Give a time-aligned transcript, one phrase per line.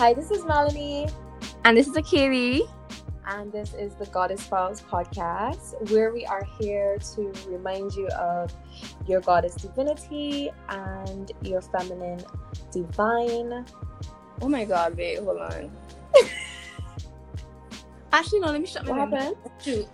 [0.00, 1.08] Hi, this is Melanie.
[1.64, 2.62] And this is Akili.
[3.26, 8.50] And this is the Goddess Files podcast, where we are here to remind you of
[9.06, 12.24] your goddess divinity and your feminine
[12.72, 13.66] divine.
[14.40, 15.70] Oh my god, wait, hold on.
[18.14, 19.36] Actually, no, let me shut my What happened?
[19.62, 19.86] Shoot.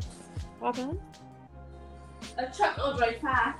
[0.60, 1.00] What happened?
[2.38, 3.58] A truck will drive past.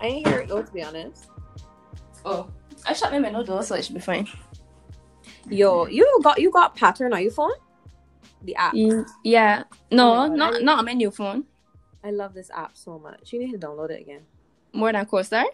[0.00, 1.28] I didn't hear it go, to be honest.
[2.24, 2.50] Oh.
[2.84, 4.26] I shut my window door, so it should be fine.
[5.48, 7.50] Yo, you got you got pattern on your phone?
[8.42, 8.74] The app.
[9.24, 9.64] Yeah.
[9.90, 11.44] No, Oh not I- not on my new phone.
[12.02, 13.32] I love this app so much.
[13.32, 14.22] You need to download it again.
[14.72, 15.44] More than CoStar.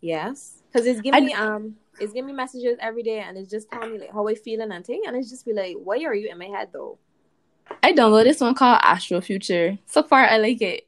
[0.00, 3.50] Yes, because it's giving I- me um, it's giving me messages every day, and it's
[3.50, 6.02] just telling me like how I feeling and thing, and it's just be like, why
[6.04, 6.98] are you in my head though?
[7.82, 9.78] I downloaded this one called Astro Future.
[9.86, 10.86] So far, I like it.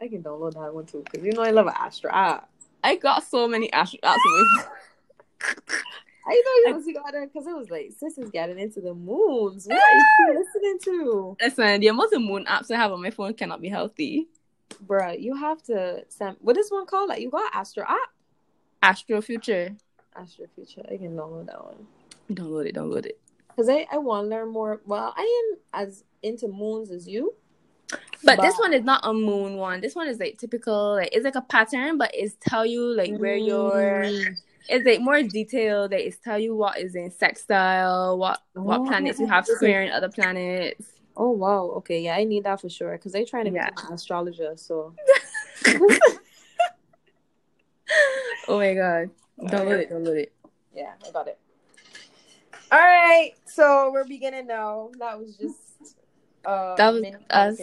[0.00, 2.48] I can download that one too, because you know I love an Astra app.
[2.84, 4.16] I got so many Astro apps.
[6.26, 6.74] on my phone.
[6.74, 9.66] I know you got it because it was like sis is getting into the moons.
[9.66, 9.94] What are
[10.28, 13.60] you listening to, Listen, the amount of moon apps I have on my phone cannot
[13.60, 14.28] be healthy.
[14.86, 16.36] Bruh, You have to send.
[16.40, 17.08] What is one called?
[17.08, 17.98] Like you got Astro app?
[18.82, 19.76] Astro Future.
[20.16, 20.82] Astro Future.
[20.90, 21.86] I can download that one.
[22.32, 23.18] Download it, download it.
[23.48, 24.80] Because I, I want to learn more.
[24.86, 27.34] Well, I am as into moons as you.
[28.24, 29.80] But this one is not a moon one.
[29.80, 30.94] This one is like typical.
[30.94, 34.36] Like it's like a pattern, but it's tell you like where your Mm.
[34.68, 35.92] It's like more detailed.
[35.92, 38.84] Like it's tell you what is in sextile, what what Oh.
[38.86, 40.86] planets you have square in other planets.
[41.16, 41.64] Oh wow.
[41.78, 42.92] Okay, yeah, I need that for sure.
[42.92, 43.70] Because they're trying to Yeah.
[43.70, 44.52] become an astrologer.
[44.56, 44.94] So
[48.48, 49.10] Oh my god!
[49.40, 50.32] Download it, download it.
[50.74, 51.38] yeah, I got it.
[52.70, 54.90] All right, so we're beginning now.
[54.98, 55.96] That was just
[56.44, 57.60] uh That was us.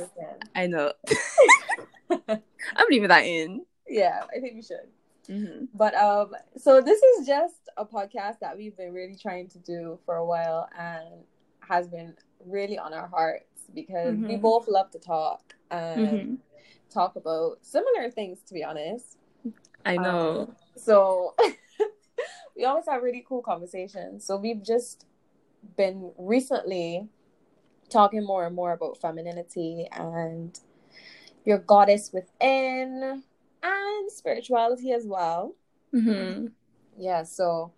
[0.55, 0.93] I know.
[2.29, 3.65] I'm leaving that in.
[3.87, 4.87] Yeah, I think we should.
[5.29, 9.59] Hmm But um, so this is just a podcast that we've been really trying to
[9.59, 11.23] do for a while and
[11.61, 14.41] has been really on our hearts because we Mhm.
[14.41, 16.35] both love to talk and hmm
[16.91, 18.41] talk about similar things.
[18.47, 19.17] To be honest,
[19.85, 20.47] I know.
[20.47, 21.35] Um, so
[22.55, 24.25] we always have really cool conversations.
[24.25, 25.05] So we've just
[25.77, 27.09] been recently
[27.89, 30.59] talking more and more about femininity and
[31.45, 33.23] your goddess within
[33.63, 35.55] and spirituality as well.
[35.91, 36.47] hmm
[36.97, 37.71] Yeah, so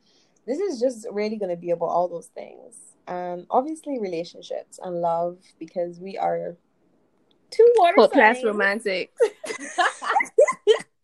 [0.46, 2.76] this is just really going to be about all those things.
[3.08, 6.56] And obviously relationships and love because we are
[7.50, 8.44] two water signs, Hopeless signs.
[8.46, 9.12] romantic.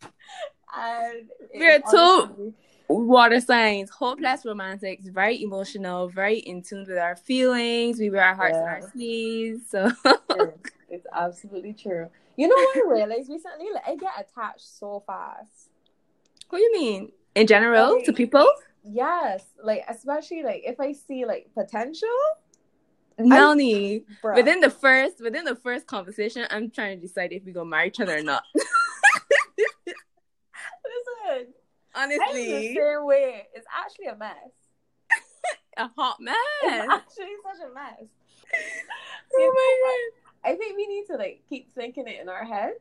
[0.75, 2.53] and We're two-
[2.87, 7.99] water signs, hopeless romantics, very emotional, very in tune with our feelings.
[7.99, 8.71] We wear our hearts on Yeah.
[8.73, 9.69] our sleeves.
[9.69, 9.91] So.
[10.89, 12.07] It's absolutely true.
[12.37, 13.67] You know what I realized recently?
[13.73, 15.69] Like I get attached so fast.
[16.49, 17.11] what do you mean?
[17.35, 18.47] In general, to people?
[18.83, 22.07] Yes, like especially like if I see like potential,
[23.19, 24.05] Melanie.
[24.21, 24.35] bro.
[24.35, 27.87] Within the first within the first conversation, I'm trying to decide if we gonna marry
[27.87, 28.43] each other or not.
[28.55, 28.73] listen,
[31.95, 32.75] I'm the Honestly.
[32.75, 33.47] same way.
[33.53, 34.33] It's actually a mess.
[35.77, 36.35] A hot mess.
[36.63, 38.07] It's actually such a mess.
[39.35, 40.09] oh my
[40.43, 42.79] I think we need to like keep thinking it in our heads.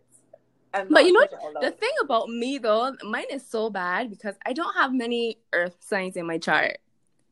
[0.74, 1.62] And But you know push it all god.
[1.62, 5.76] The thing about me though, mine is so bad because I don't have many earth
[5.80, 6.78] signs in my chart.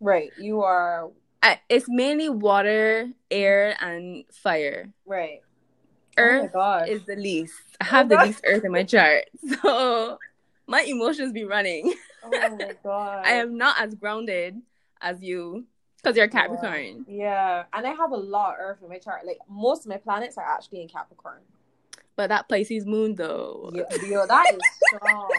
[0.01, 1.11] right, you are
[1.43, 4.89] I, it's mainly water, air, and fire.
[5.05, 5.41] right.
[6.17, 7.55] Oh earth oh is the least.
[7.81, 9.25] I oh have Oh the least earth in my chart.
[9.62, 10.19] So
[10.67, 11.93] my emotions be running.
[12.23, 13.23] oh my god.
[13.27, 14.62] I am not as grounded
[15.01, 15.67] as you
[16.04, 17.06] because you're a Capricorn.
[17.09, 19.26] Yeah, and I have a lot of Earth in my chart.
[19.26, 21.41] Like most of my planets are actually in Capricorn.
[22.16, 23.70] But that Pisces moon though.
[23.75, 25.31] Yo, yo, that is strong.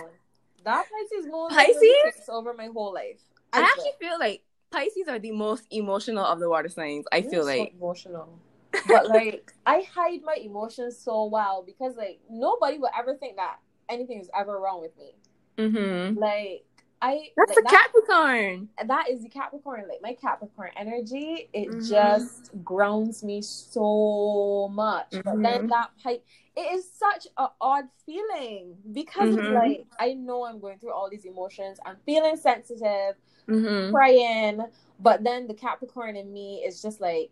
[0.63, 2.27] that Pisces moon Pisces?
[2.29, 3.21] over my whole life.
[3.53, 3.67] I swear.
[3.69, 7.05] actually feel like Pisces are the most emotional of the water signs.
[7.11, 7.73] I You're feel so like.
[7.77, 8.39] emotional.
[8.89, 13.59] But like I hide my emotions so well because like nobody will ever think that
[13.87, 15.15] anything is ever wrong with me.
[15.57, 16.19] Mm-hmm.
[16.19, 16.65] Like
[17.01, 18.69] I That's a that, Capricorn.
[18.85, 19.85] that is the Capricorn.
[19.87, 21.89] Like my Capricorn energy, it Mhm.
[21.89, 25.11] just grounds me so much.
[25.23, 25.69] But then Mhm.
[25.69, 26.25] that pipe,
[26.55, 29.53] it is such a odd feeling because it's Mhm.
[29.53, 31.79] like I know I'm going through all these emotions.
[31.85, 33.15] I'm feeling sensitive,
[33.47, 34.65] hmm crying,
[34.99, 37.29] but then the Capricorn in me is just like,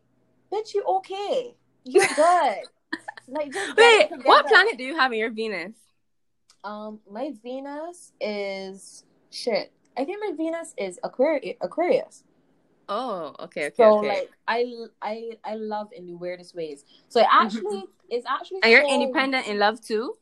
[0.51, 1.55] bitch, you okay?
[1.83, 2.69] You're good.
[3.27, 5.73] like just Wait, what planet do you have in your Venus?
[6.63, 9.03] Um, my Venus is
[9.33, 9.71] shit.
[9.97, 11.57] I think my Venus is Aquarius.
[11.61, 12.23] Aquarius.
[12.89, 14.07] Oh, okay, okay, So okay.
[14.09, 16.83] like I I I love in the weirdest ways.
[17.09, 20.15] So it actually it's actually and you're so- independent in love too?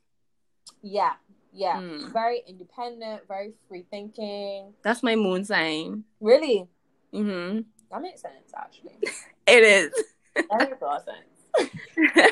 [0.83, 1.13] Yeah,
[1.53, 1.77] yeah.
[1.77, 2.13] Mm.
[2.13, 4.73] Very independent, very free thinking.
[4.83, 6.03] That's my moon sign.
[6.19, 6.67] Really,
[7.11, 7.61] hmm
[7.91, 8.95] That makes sense, actually.
[9.47, 9.91] It is.
[10.35, 12.31] That makes a lot of sense.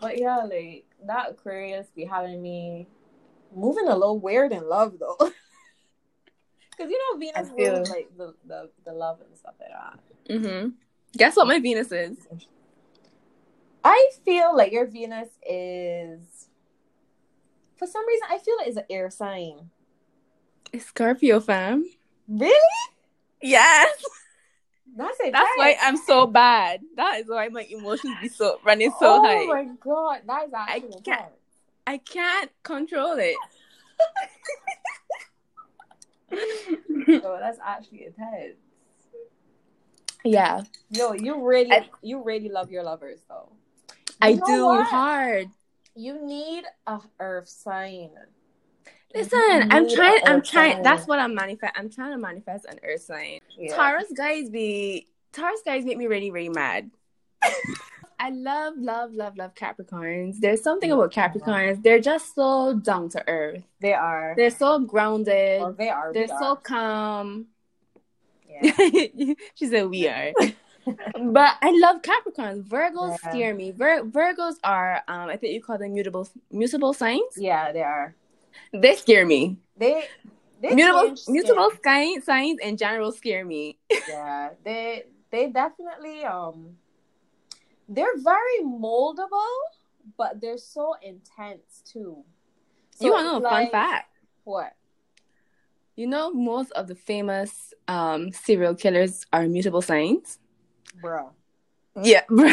[0.00, 2.86] But yeah, like that Aquarius be having me
[3.54, 5.16] moving a little weird in love though.
[6.76, 9.98] Cause you know Venus I feel- like the, the the love and stuff like that.
[10.40, 10.68] mm-hmm.
[11.16, 12.16] Guess what my Venus is?
[13.84, 16.48] I feel like your Venus is
[17.76, 19.70] for some reason I feel like it's an air sign.
[20.72, 21.84] It's Scorpio, fam.
[22.28, 22.54] Really?
[23.42, 24.02] Yes.
[24.96, 25.32] That's it.
[25.32, 26.80] That's why I'm so bad.
[26.96, 29.42] That is why my emotions be so running so oh high.
[29.42, 31.32] Oh my god, that is actually can't- intense.
[31.86, 33.36] I can't control it.
[36.32, 36.38] So
[37.24, 38.56] oh, that's actually intense.
[40.24, 43.52] yeah, Yo, you really, I- you really love your lovers though.
[44.20, 44.86] I You know do what?
[44.88, 45.48] hard.
[45.94, 48.10] You need a earth sign.
[49.14, 50.20] Listen, I'm trying.
[50.24, 50.74] I'm trying.
[50.74, 50.82] sign.
[50.82, 51.72] That's what I'm manifest.
[51.76, 53.40] I'm trying to manifest an earth sign.
[53.58, 53.74] Yeah.
[53.76, 56.90] Taurus guys be Taurus guys make me really really mad.
[58.24, 60.38] I love love love love Capricorns.
[60.38, 61.82] There's something about Capricorns.
[61.82, 63.64] They're just so down to earth.
[63.80, 64.34] They are.
[64.36, 65.60] They're so grounded.
[65.60, 66.12] Well, they are.
[66.12, 66.56] They're so are.
[66.56, 67.46] calm.
[68.48, 68.70] Yeah.
[69.56, 70.30] she said we are.
[70.86, 72.62] but I love Capricorns.
[72.68, 73.30] Virgos Yeah.
[73.30, 73.72] scare me.
[73.72, 77.34] Vir- Virgos are um I think you call them mutable mutable signs.
[77.36, 78.14] yeah, they are.
[78.72, 79.58] They scare me.
[79.76, 80.04] They.
[80.62, 81.82] They Mutable mutable skin.
[81.82, 83.78] sign, signs in general scare me.
[84.08, 86.76] Yeah, they they definitely um.
[87.94, 89.56] They're very moldable,
[90.16, 92.24] but they're so intense too.
[92.96, 94.08] So you want to know a it's fun fact?
[94.44, 94.72] What?
[95.94, 100.38] You know most of the famous um serial killers are mutable signs.
[101.00, 101.32] Bro.
[102.02, 102.48] Yeah, bro.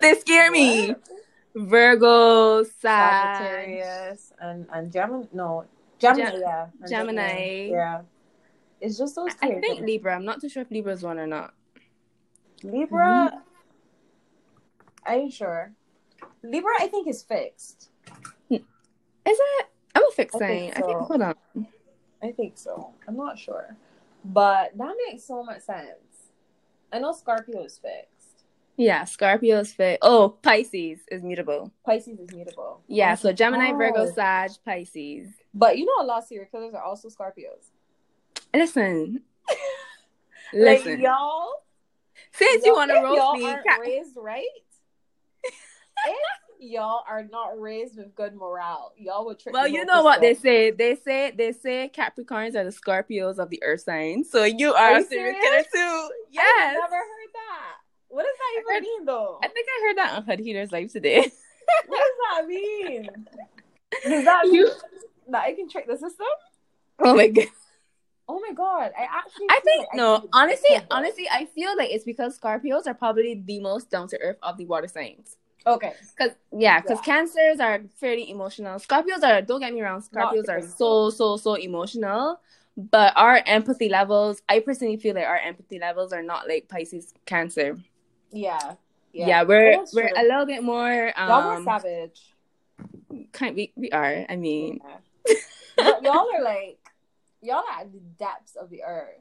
[0.00, 0.88] they scare me.
[0.88, 1.08] What?
[1.54, 5.24] Virgo, Sag, Sagittarius and and Gemini.
[5.32, 5.64] No,
[5.98, 6.30] Gemini.
[6.30, 7.68] Gem- yeah, and Gemini.
[7.70, 8.02] Yeah,
[8.80, 9.32] it's just those.
[9.42, 10.14] I think Libra.
[10.14, 11.54] I'm not too sure if Libra's one or not.
[12.62, 13.42] Libra.
[15.06, 15.72] Are you sure?
[16.42, 17.90] Libra, I think is fixed.
[18.50, 18.60] Is
[19.38, 19.66] it?
[19.94, 20.48] I'm a fixed I sign.
[20.48, 20.98] think I think.
[21.00, 21.34] Hold on.
[22.22, 22.90] I think so.
[23.06, 23.76] I'm not sure,
[24.24, 25.88] but that makes so much sense.
[26.92, 28.44] I know Scorpio is fixed.
[28.76, 29.98] Yeah, Scorpio is fixed.
[30.02, 31.70] Oh, Pisces is mutable.
[31.84, 32.80] Pisces is mutable.
[32.88, 34.12] Yeah, so oh Gemini, Virgo, Oh.
[34.12, 35.28] Sag, Pisces.
[35.52, 37.70] But you know, a lot of serial killers are also Scorpios.
[38.54, 39.20] Listen,
[40.52, 41.00] Like listen.
[41.00, 41.50] y'all,
[42.32, 44.46] Since you y'all- want to roast y'all me, aren't Cap- raised right.
[46.06, 46.16] If
[46.60, 49.52] y'all are not raised with good morale, y'all would trick.
[49.54, 50.70] well, you know what they say.
[50.70, 54.24] They say they say Capricorns are the Scorpios of the Earth sign.
[54.24, 55.66] So you are, Are a you serial serious?
[55.72, 56.04] killer too.
[56.04, 57.76] I've Yes, never heard that.
[58.08, 59.38] What does that even mean, though?
[59.42, 61.30] I think I heard that on Hud Heater's live today.
[61.86, 63.08] What does that mean?
[64.02, 64.70] Does that mean You-
[65.28, 66.26] that I can trick the system?
[66.98, 67.46] oh my god.
[68.28, 68.92] Oh my god!
[68.98, 69.46] I actually.
[69.50, 70.28] I think like no.
[70.32, 70.86] Honestly, I though.
[70.96, 74.56] honestly, I feel like it's because Scorpios are probably the most down to earth of
[74.56, 75.36] the water signs.
[75.66, 75.92] Okay.
[76.18, 77.02] Cause yeah, cause Yeah.
[77.14, 78.78] cancers are fairly emotional.
[78.78, 82.40] Scorpios are don't get me wrong, Scorpios are so so so emotional.
[82.76, 87.12] But our empathy levels, I personally feel like our empathy levels are not like Pisces,
[87.26, 87.76] Cancer.
[88.30, 88.74] Yeah.
[89.12, 90.16] Yeah, we're we're true.
[90.16, 92.34] a little bit more y'all more um savage.
[93.32, 94.24] kind we we are.
[94.28, 94.80] I mean,
[95.76, 95.98] Yeah.
[96.00, 96.78] y'all are like
[97.42, 99.18] y'all are at the depths of the earth,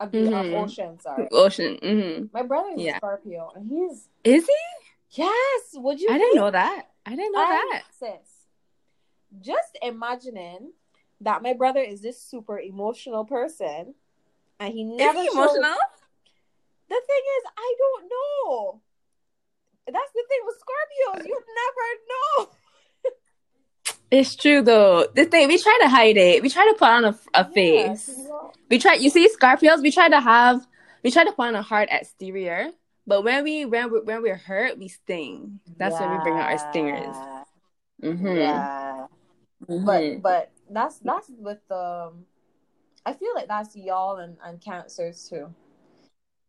[0.00, 0.54] of the Mhm.
[0.62, 1.00] ocean.
[1.00, 1.28] Sorry.
[1.32, 1.78] ocean.
[1.82, 2.98] hmm My brother is Yeah.
[2.98, 4.83] Scorpio, and he's Is he?
[5.16, 5.60] Yes.
[5.74, 6.08] Would you?
[6.10, 6.86] I didn't know that.
[7.06, 7.82] I didn't know that.
[7.98, 8.46] sis.
[9.40, 10.72] Just imagining
[11.20, 13.94] that my brother is this super emotional person,
[14.60, 15.76] and he never he emotional?
[16.88, 18.80] The thing is, I don't know.
[19.86, 21.26] That's the thing with Scorpios.
[21.26, 22.50] You never know.
[24.10, 25.08] It's true though.
[25.14, 26.40] The thing we try to hide it.
[26.42, 28.08] We try to put on a, a face.
[28.16, 28.94] Yeah, We try.
[28.94, 29.82] You see, Scorpios.
[29.82, 30.64] We try to have.
[31.02, 32.70] We try to put on a hard exterior,
[33.06, 35.60] but when we when we when we're hurt, we sting.
[35.76, 37.16] That's when we bring out our stingers.
[38.02, 38.36] Mm-hmm.
[38.36, 39.06] Yeah.
[39.68, 39.84] Mhm.
[39.84, 42.24] But but that's that's with um
[43.06, 45.54] I feel like that's y'all and, and cancers too.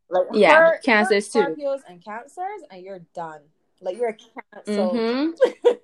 [0.10, 1.62] Like Yeah, her- cancers her too.
[1.62, 3.42] Scorpios and cancers and you're done.
[3.82, 4.82] Like you're a cancer.
[4.82, 5.78] Mm-hmm.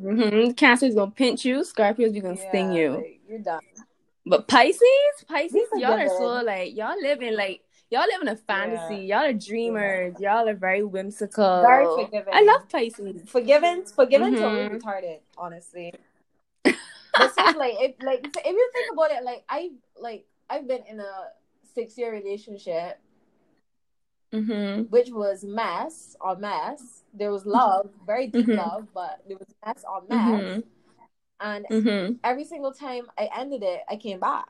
[0.06, 0.50] mm-hmm.
[0.52, 1.60] Cancer's gonna pinch you.
[1.60, 2.90] Scorpios, we gonna sting you.
[2.96, 3.60] like, you're done.
[4.24, 4.80] But Pisces,
[5.28, 9.04] Pisces, y'all are so like y'all live in like y'all live in a fantasy.
[9.06, 10.14] Y'all are dreamers.
[10.18, 11.60] Y'all are very whimsical.
[11.60, 12.32] Very forgiving.
[12.34, 13.22] I love Pisces.
[14.34, 14.70] Till Mhm.
[14.70, 15.92] we're retarded, honestly.
[16.64, 16.74] this
[17.38, 21.00] is like if like if you think about it, like I like I've been in
[21.00, 21.12] a
[21.74, 22.98] six year relationship
[24.32, 24.84] Mm-hmm.
[24.84, 27.02] which was mess on mess.
[27.12, 28.56] There was love, very deep Mhm.
[28.56, 30.18] love, but there was mess on mess.
[30.18, 30.60] Mm-hmm.
[31.40, 32.14] And Mm-hmm.
[32.24, 34.48] every single time I ended it, I came back.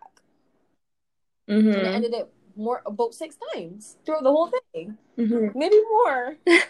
[1.51, 1.73] Mm-hmm.
[1.73, 5.59] And I ended it more about six times throughout the whole thing, Mm-hmm.
[5.59, 6.37] maybe more.
[6.47, 6.63] and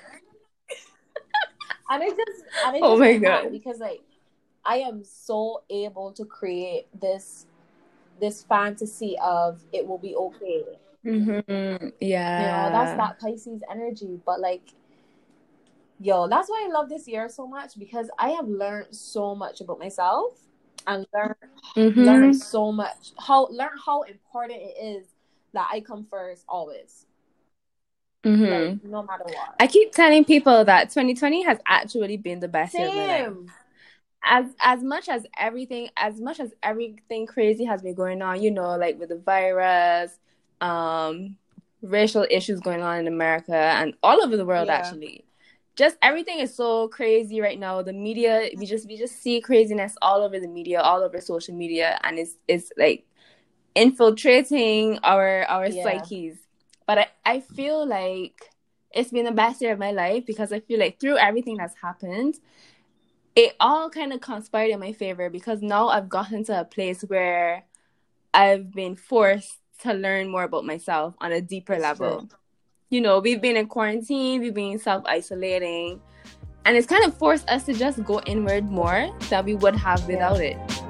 [2.02, 3.52] I just, and I just Oh my God.
[3.52, 4.02] because like
[4.64, 7.46] I am so able to create this
[8.20, 10.62] this fantasy of it will be okay.
[11.04, 11.88] Mm-hmm.
[12.00, 12.40] Yeah.
[12.40, 14.20] You know, that's that Pisces energy.
[14.24, 14.62] But like,
[16.00, 19.60] yo, that's why I love this year so much because I have learned so much
[19.60, 20.32] about myself
[20.86, 21.34] and learned
[21.76, 22.04] Mhm.
[22.06, 23.12] learn so much.
[23.18, 25.06] How learn how important it is
[25.52, 27.06] that I come first always.
[28.24, 28.70] Mhm.
[28.80, 29.54] Like, no matter what.
[29.58, 33.26] I keep telling people that 2020 has actually been the best year of my life.
[33.26, 33.52] Same.
[34.24, 38.50] as as much as everything as much as everything crazy has been going on you
[38.52, 40.16] know like with the virus
[40.60, 41.36] um
[41.82, 44.76] racial issues going on in america and all over the world Yeah.
[44.76, 45.24] actually
[45.74, 49.96] just everything is so crazy right now the media we just we just see craziness
[50.00, 53.04] all over the media all over social media and it's it's like
[53.74, 55.82] infiltrating our our Yeah.
[55.82, 56.38] psyches
[56.86, 58.50] but I, I feel like
[58.92, 61.74] it's been the best year of my life because i feel like through everything that's
[61.80, 62.38] happened
[63.34, 67.00] it all kind of conspired in my favor because now I've gotten to a place
[67.00, 67.64] where
[68.34, 72.18] I've been forced to learn more about myself on a deeper It's level.
[72.18, 72.28] true.
[72.90, 75.98] You know, we've been in quarantine, we've been self isolating,
[76.66, 80.00] and it's kind of forced us to just go inward more than we would have
[80.00, 80.06] Yeah.
[80.08, 80.81] without it.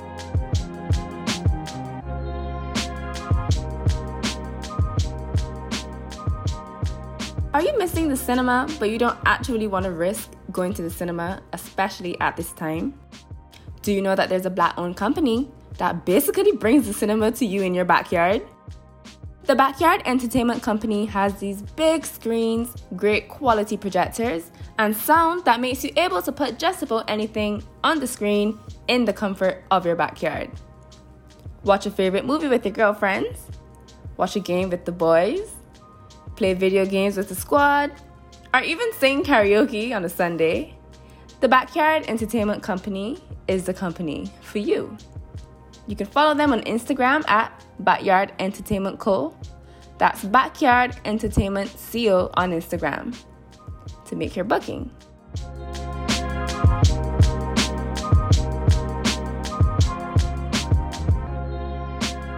[7.55, 10.89] Are you missing the cinema, but you don't actually want to risk going to the
[10.89, 12.99] cinema, especially at this time?
[13.83, 17.45] Do you know that there's a black owned company that basically brings the cinema to
[17.45, 18.41] you in your backyard?
[19.45, 25.85] The Backyard Entertainment Company has these big screens, great quality projectors, and sound that makes
[25.85, 29.97] you able to put just about anything on the screen in the comfort of your
[29.97, 30.51] backyard.
[31.65, 33.41] Watch a favorite movie with your girlfriends,
[34.17, 35.53] watch a game with the boys,
[36.37, 37.93] play video games with the squad,
[38.55, 40.75] or even sing karaoke on a Sunday.
[41.41, 44.97] The Backyard Entertainment Company is the company for you.
[45.87, 49.37] You can follow them on Instagram at Backyard Entertainment Co.
[49.99, 53.17] That's Backyard Entertainment Co on Instagram
[54.07, 54.91] to make your booking.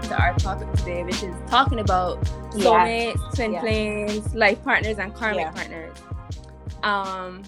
[0.03, 2.27] To our topic today, which is talking about
[2.63, 3.13] Yeah.
[3.35, 3.61] twin Yeah.
[3.61, 5.51] flames, life partners, and karmic Yeah.
[5.53, 5.97] partners.
[6.83, 7.43] Um,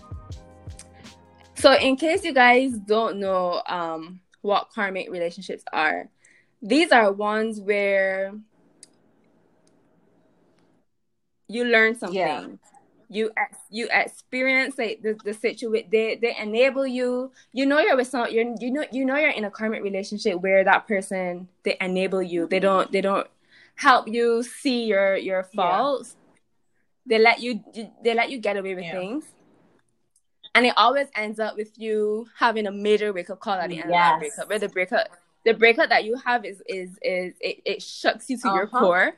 [1.54, 6.08] so in case you guys don't know um what karmic relationships are,
[6.62, 8.32] these are ones where
[11.48, 12.58] you learn something.
[13.08, 17.96] You ex- you experience like the, the situation they they enable you you know you're
[17.96, 21.46] with some you're you know you know you're in a karmic relationship where that person
[21.62, 23.28] they enable you they don't they don't
[23.76, 25.68] help you see your your Yeah.
[25.78, 26.16] faults
[27.06, 27.62] they let you
[28.02, 28.92] they let you get away with Yeah.
[28.92, 29.25] things
[30.54, 33.78] and it always ends up with you having a major wake up call at the
[33.78, 35.09] end of that breakup where the breakup
[35.45, 38.78] the breakup that you have is is is it, it shucks you to your Uh-huh.
[38.80, 39.12] core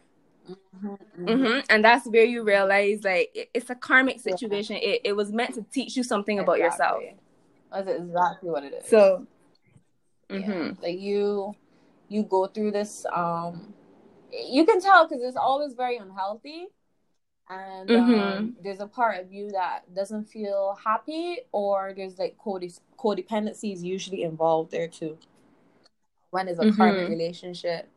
[0.49, 1.47] Mhm, mhm.
[1.55, 4.23] hmm and that's where you realize like it, it's a karmic Yeah.
[4.33, 7.03] situation it, it was meant to teach you something about yourself
[7.73, 8.87] That's exactly what it is.
[8.89, 9.27] so
[10.31, 10.39] Yeah.
[10.39, 10.83] mhm.
[10.83, 11.55] like you
[12.09, 13.75] you go through this um
[14.47, 16.69] you can tell because it's always very unhealthy
[17.51, 18.63] and um, Mhm.
[18.63, 23.83] there's a part of you that doesn't feel happy or there's like code- codependency is
[23.83, 25.19] usually involved there too
[26.31, 27.09] when it's a karmic Mhm.
[27.09, 27.89] relationship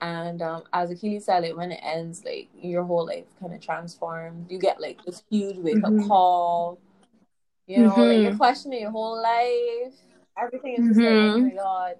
[0.00, 3.60] and um as Akili said like when it ends like your whole life kind of
[3.60, 6.06] transforms you get like this huge wake up Mhm.
[6.08, 6.78] call
[7.66, 8.36] you know like you're Mhm.
[8.36, 9.94] questioning your whole life
[10.38, 11.96] everything is just like oh my god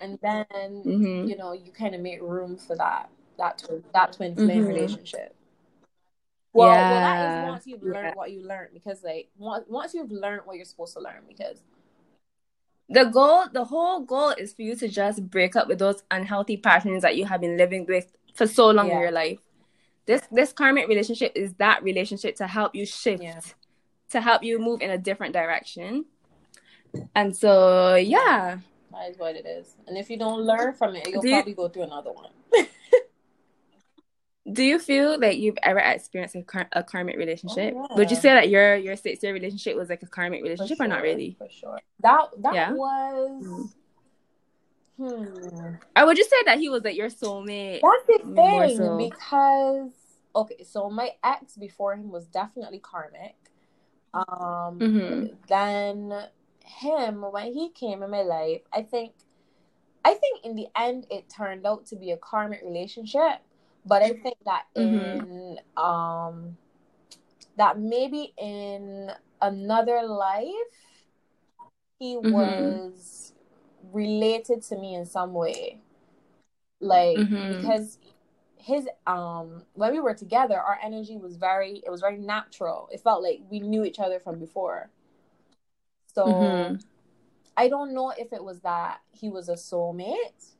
[0.00, 1.28] and then Mhm.
[1.28, 4.68] you know you kind of make room for that that twin that twin flame Mhm.
[4.68, 5.34] relationship
[6.52, 7.48] well, well that Yeah.
[7.50, 7.92] once you've Yeah.
[7.92, 11.22] learned what you learned because like once, once you've learned what you're supposed to learn
[11.28, 11.62] because
[12.88, 16.56] the goal the whole goal is for you to just break up with those unhealthy
[16.56, 19.38] patterns that you have been living with for so long in your life
[20.06, 23.40] this this karmic relationship is that relationship to help you shift Yeah.
[24.10, 26.04] to help you move in a different direction
[27.14, 28.58] and so yeah
[28.92, 31.34] that is what it is and if you don't learn from it you'll Do you-
[31.36, 32.30] probably go through another one
[34.52, 37.96] do you feel like you've ever experienced a, kar- a karmic relationship Oh, yeah.
[37.96, 40.80] would you say that your your six year relationship was like a karmic For relationship
[40.80, 42.72] or not really for sure that that Yeah?
[42.72, 43.44] was
[44.96, 48.96] hmm or would just say that he was like your soulmate That's the thing so.
[48.96, 49.90] because
[50.34, 53.34] okay, so my ex before him was definitely karmic.
[54.14, 55.36] Um, Mhm.
[55.48, 56.28] then
[56.64, 59.12] him when he came in my life, I think,
[60.04, 63.40] I think in the end it turned out to be a karmic relationship,
[63.86, 65.26] But I think that Mhm.
[65.26, 66.58] in um
[67.56, 70.50] that maybe in another life
[71.98, 72.80] he Mhm.
[72.96, 73.32] was
[73.92, 75.80] related to me in some way.
[76.80, 77.48] Like Mhm.
[77.48, 77.98] because
[78.56, 82.88] his um when we were together our energy was very it was very natural.
[82.92, 84.90] It felt like we knew each other from before.
[86.14, 86.80] So Mhm.
[87.56, 90.54] I don't know if it was that he was a soulmate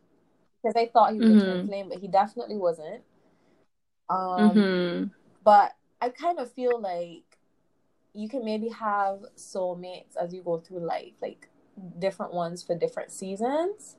[0.63, 1.67] because I thought he was a twin Mhm.
[1.67, 3.03] flame, but he definitely wasn't.
[4.09, 5.11] Um, Mhm.
[5.45, 7.39] but I kind of feel like
[8.15, 11.49] you can maybe have soulmates as you go through life, like
[11.99, 13.97] different ones for different seasons.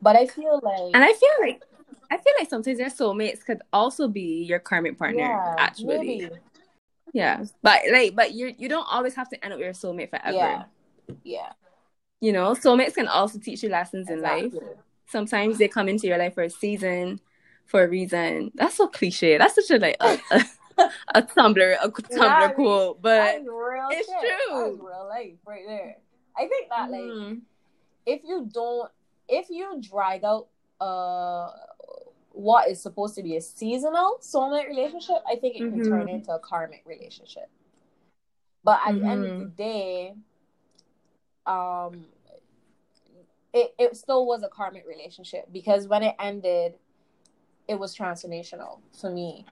[0.00, 1.62] But I feel like And I feel like
[2.10, 5.22] I feel like sometimes your soulmates could also be your karmic partner.
[5.22, 6.30] yeah, actually, maybe
[7.12, 7.44] yeah.
[7.62, 10.36] But like, but you you don't always have to end up with your soulmate forever.
[10.38, 10.64] yeah,
[11.24, 11.52] yeah,
[12.20, 14.52] You know, soulmates can also teach you lessons in life.
[15.08, 17.20] Sometimes they come into your life for a season,
[17.66, 18.50] for a reason.
[18.54, 19.38] That's so cliche.
[19.38, 23.40] That's such a like a, a, a Tumblr a Tumblr Yeah, I mean, quote, but
[23.44, 24.20] real it's shit.
[24.20, 24.62] true.
[24.62, 25.96] That's real life right there.
[26.36, 27.40] I think that like Mhm.
[28.06, 28.90] if you don't
[29.28, 30.48] if you drag out
[30.80, 31.50] uh
[32.32, 35.88] what is supposed to be a seasonal soulmate relationship, I think it can Mhm.
[35.88, 37.48] turn into a karmic relationship.
[38.64, 39.38] But at the end of Mhm.
[39.38, 40.14] the day,
[41.46, 42.06] um
[43.54, 46.74] it, it still was a karmic relationship because when it ended,
[47.68, 49.46] it was transformational for me.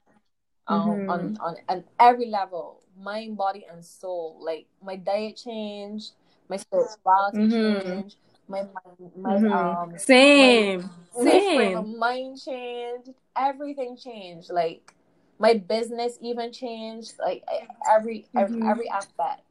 [0.67, 1.09] Um, Mhm.
[1.11, 4.39] on, on on every level, mind, body, and soul.
[4.41, 6.13] Like my diet changed,
[6.49, 7.83] my spirituality Mhm.
[7.85, 8.17] changed,
[8.49, 9.53] my mind, my Mhm.
[9.53, 11.77] um same, my same.
[11.77, 13.11] of mind changed.
[13.37, 14.51] Everything changed.
[14.51, 14.95] Like
[15.39, 17.15] my business even changed.
[17.19, 17.43] Like
[17.91, 18.71] every every, Mhm.
[18.71, 19.43] every aspect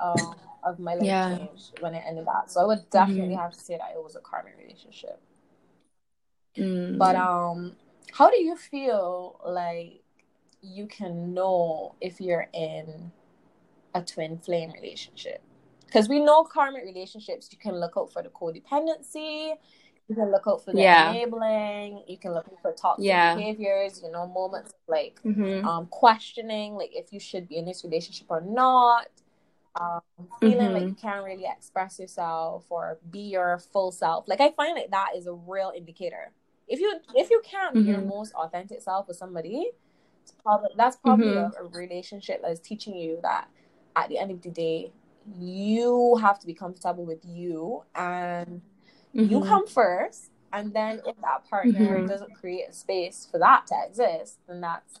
[0.00, 1.36] um, of my life Yeah.
[1.36, 2.50] changed when it ended that.
[2.50, 3.38] So I would definitely Mhm.
[3.42, 5.20] have to say that it was a karmic relationship.
[6.56, 6.96] Mm.
[6.98, 7.76] But um,
[8.12, 10.02] how do you feel like
[10.62, 13.12] you can know if you're in
[13.94, 15.42] a twin flame relationship?
[15.86, 19.54] Because we know karmic relationships, you can look out for the codependency,
[20.08, 21.10] you can look out for the Yeah.
[21.12, 23.34] enabling, you can look out for toxic Yeah.
[23.34, 25.64] behaviors, you know, moments of like Mhm.
[25.64, 29.08] um questioning like if you should be in this relationship or not.
[29.78, 30.00] Um,
[30.40, 30.88] feeling like Mhm.
[30.88, 34.26] you can't really express yourself or be your full self.
[34.26, 36.32] Like I find like that is a real indicator.
[36.68, 38.02] If you if you can't be your Mhm.
[38.02, 39.72] most authentic self with somebody,
[40.22, 41.36] it's probably that's probably Mhm.
[41.36, 43.48] a, a relationship that is teaching you that
[43.94, 44.92] at the end of the day,
[45.38, 48.62] you have to be comfortable with you and
[49.24, 49.42] you Mhm.
[49.42, 50.30] come first.
[50.52, 52.06] And then if that partner Mhm.
[52.06, 55.00] doesn't create a space for that to exist, then that's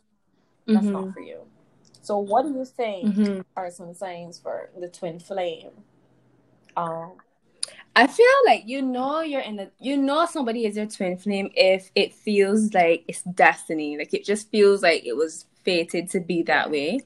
[0.72, 0.92] that's Mhm.
[0.92, 1.42] not for you.
[2.02, 3.44] So what do you think Mhm.
[3.56, 5.70] are some signs for the twin flame?
[6.76, 7.12] Um
[7.98, 11.50] I feel like you know you're in the you know somebody is your twin flame
[11.54, 13.96] if it feels like it's destiny.
[13.96, 17.00] Like it just feels like it was fated to be that way.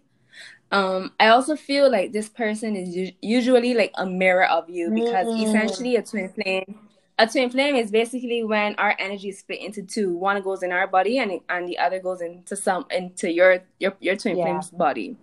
[0.72, 4.90] Um, I also feel like this person is us- usually like a mirror of you
[4.90, 5.42] because Mm.
[5.48, 6.79] essentially a twin flame,
[7.18, 10.12] a twin flame is basically when our energy is split into two.
[10.16, 13.94] One goes in our body and and the other goes into some into your your
[14.00, 14.44] your twin Yeah.
[14.44, 15.16] flame's body.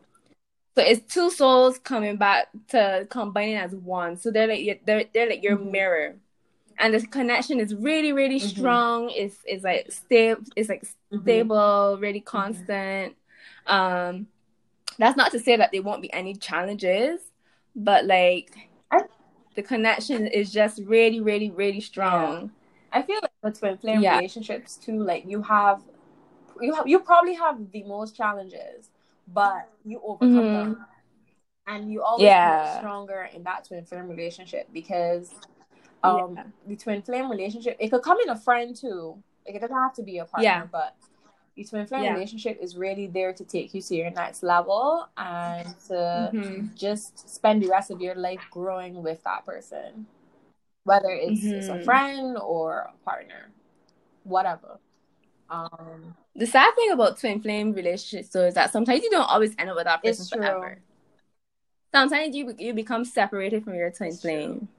[0.77, 4.15] So it's two souls coming back to combining as one.
[4.15, 5.71] So they're like your- they're they're like your Mhm.
[5.71, 6.15] mirror,
[6.77, 8.47] and this connection is really really Mhm.
[8.55, 9.09] strong.
[9.09, 10.43] It's it's like stable.
[10.55, 11.21] It's like Mhm.
[11.23, 13.15] stable, really constant.
[13.65, 14.27] Um,
[14.99, 17.21] that's not to say that there won't be any challenges,
[17.75, 19.05] but like I-
[19.55, 22.51] the connection is just really really really strong.
[22.93, 24.17] I feel like with twin flame Yeah.
[24.17, 25.81] relationships too, like you have
[26.61, 28.91] you have you probably have the most challenges,
[29.27, 30.53] but you overcome Mhm.
[30.53, 30.85] them.
[31.67, 32.63] And you always Yeah.
[32.63, 35.33] get stronger in that twin flame relationship because
[36.03, 36.43] um Yeah.
[36.67, 39.21] the twin flame relationship it could come in a friend too.
[39.45, 40.67] Like it doesn't have to be a partner, Yeah.
[40.71, 40.95] but
[41.55, 42.13] the twin flame Yeah.
[42.13, 46.75] relationship is really there to take you to your next level and to Mhm.
[46.75, 50.07] just spend the rest of your life growing with that person
[50.83, 51.83] whether it's, it's a Mhm.
[51.83, 53.51] friend or a partner
[54.23, 54.79] whatever
[55.49, 59.55] um The sad thing about twin flame relationships though is that sometimes you don't always
[59.57, 60.39] end up with that person true.
[60.41, 60.79] forever.
[61.93, 64.69] Sometimes you you become separated from your twin It's flame.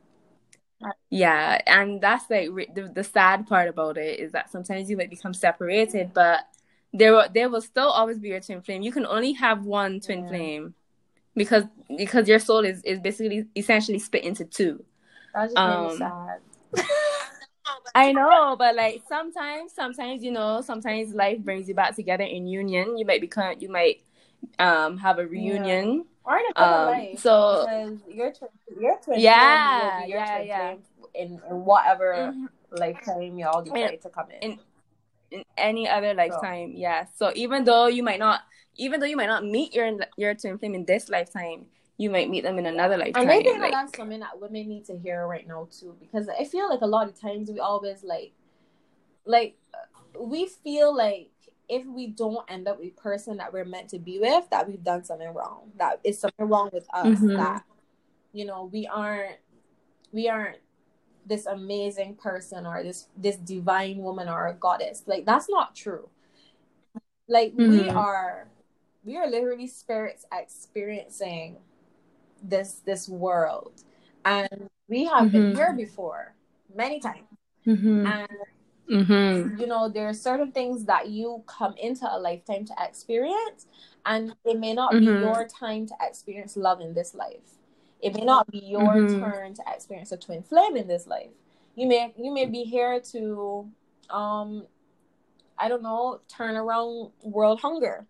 [0.81, 0.95] Right.
[1.11, 4.97] Yeah, and that's like re- the, the sad part about it is that sometimes you
[4.97, 6.41] might become separated, but
[6.93, 8.83] there will there will still always be your twin flame.
[8.83, 10.29] You can only have one twin Yeah.
[10.29, 10.75] flame
[11.37, 11.65] because
[11.97, 14.85] because your soul is is basically essentially split into two.
[15.35, 16.41] That's just Um, sad
[17.95, 22.47] I know, but like sometimes, sometimes you know, sometimes life brings you back together in
[22.47, 22.97] union.
[22.99, 24.03] You might become, you might
[24.59, 26.05] um have a reunion.
[26.25, 28.51] or in another Um, life so because your twin
[28.81, 30.75] your twin Yeah, flame will be your yeah, twin yeah.
[31.15, 32.49] in, in whatever Mhm.
[32.71, 34.61] lifetime y'all decide to come in And-
[35.31, 36.73] in any other lifetime.
[36.73, 36.79] So.
[36.79, 37.05] Yeah.
[37.17, 38.41] So even though you might not,
[38.77, 41.67] even though you might not meet your your twin flame in this lifetime,
[41.99, 43.23] you might meet them in another lifetime.
[43.23, 46.29] And I think like, that's something that women need to hear right now too, because
[46.29, 48.33] I feel like a lot of times we always like,
[49.27, 49.57] like,
[50.19, 51.31] we feel like
[51.69, 54.69] if we don't end up with the person that we're meant to be with, that
[54.69, 55.73] we've done something wrong.
[55.77, 57.07] That is something wrong with us.
[57.07, 57.37] Mm-hmm.
[57.37, 57.65] That
[58.33, 59.37] you know we aren't
[60.13, 60.59] we aren't
[61.27, 65.03] this amazing person or this this divine woman or a goddess.
[65.07, 66.09] Like that's not true.
[67.29, 67.71] Like mm-hmm.
[67.71, 68.49] we are
[69.05, 71.59] we are literally spirits experiencing
[72.42, 73.72] this this world
[74.24, 75.31] and we have mm-hmm.
[75.31, 76.35] been here before
[76.74, 77.27] many times
[77.66, 78.07] mm-hmm.
[78.07, 78.29] and
[78.90, 79.61] mm-hmm.
[79.61, 83.66] you know there are certain things that you come into a lifetime to experience
[84.07, 85.22] and it may not be mm-hmm.
[85.22, 87.59] your time to experience love in this life
[88.01, 89.20] it may not be your mm-hmm.
[89.20, 91.31] turn to experience a twin flame in this life
[91.74, 93.68] you may you may be here to
[94.11, 94.66] um
[95.59, 98.07] i don't know turn around world hunger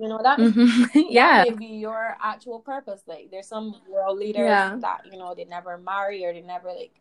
[0.00, 0.98] you know that, mm-hmm.
[1.10, 4.74] yeah that may be your actual purpose like there's some world leaders yeah.
[4.80, 6.94] that you know they never marry or they never like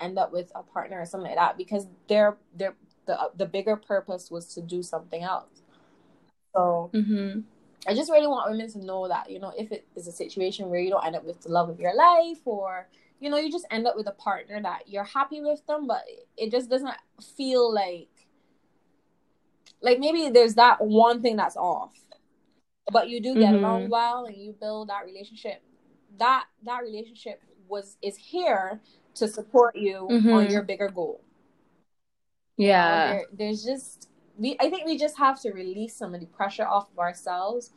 [0.00, 2.74] end up with a partner or something like that because their their
[3.06, 5.62] the the bigger purpose was to do something else
[6.52, 7.40] so mm-hmm.
[7.86, 10.68] i just really want women to know that you know if it is a situation
[10.68, 12.88] where you don't end up with the love of your life or
[13.20, 16.02] you know you just end up with a partner that you're happy with them but
[16.36, 16.96] it just doesn't
[17.36, 18.08] feel like
[19.82, 21.94] like maybe there's that one thing that's off
[22.92, 23.64] but you do get mm-hmm.
[23.64, 25.62] along well and you build that relationship
[26.18, 28.80] that that relationship was is here
[29.14, 30.32] to support you mm-hmm.
[30.32, 31.22] on your bigger goal
[32.56, 36.14] yeah you know, there, there's just we i think we just have to release some
[36.14, 37.70] of the pressure off of ourselves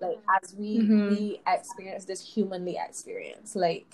[0.00, 1.10] like as we mm-hmm.
[1.10, 3.86] we experience this humanly experience like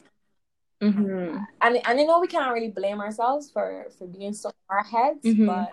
[0.81, 1.37] mm-hmm.
[1.61, 4.85] and and I know we can't really blame ourselves for for being so in our
[4.85, 5.47] heads mm-hmm.
[5.47, 5.73] but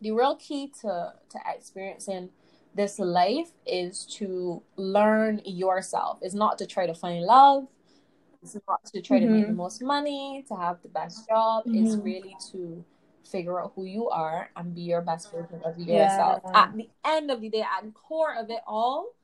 [0.00, 2.30] the real key to to experiencing
[2.74, 6.18] this life is to learn yourself.
[6.22, 7.66] It's not to try to find love.
[8.42, 9.26] It's not to try mm-hmm.
[9.26, 9.56] to make the mm-hmm.
[9.56, 11.64] most money, to have the best job.
[11.64, 11.86] Mm-hmm.
[11.86, 12.84] It's really to
[13.30, 16.42] figure out who you are and be your best version of yourself.
[16.44, 16.62] Yeah.
[16.62, 19.14] At the end of the day, at the core of it all,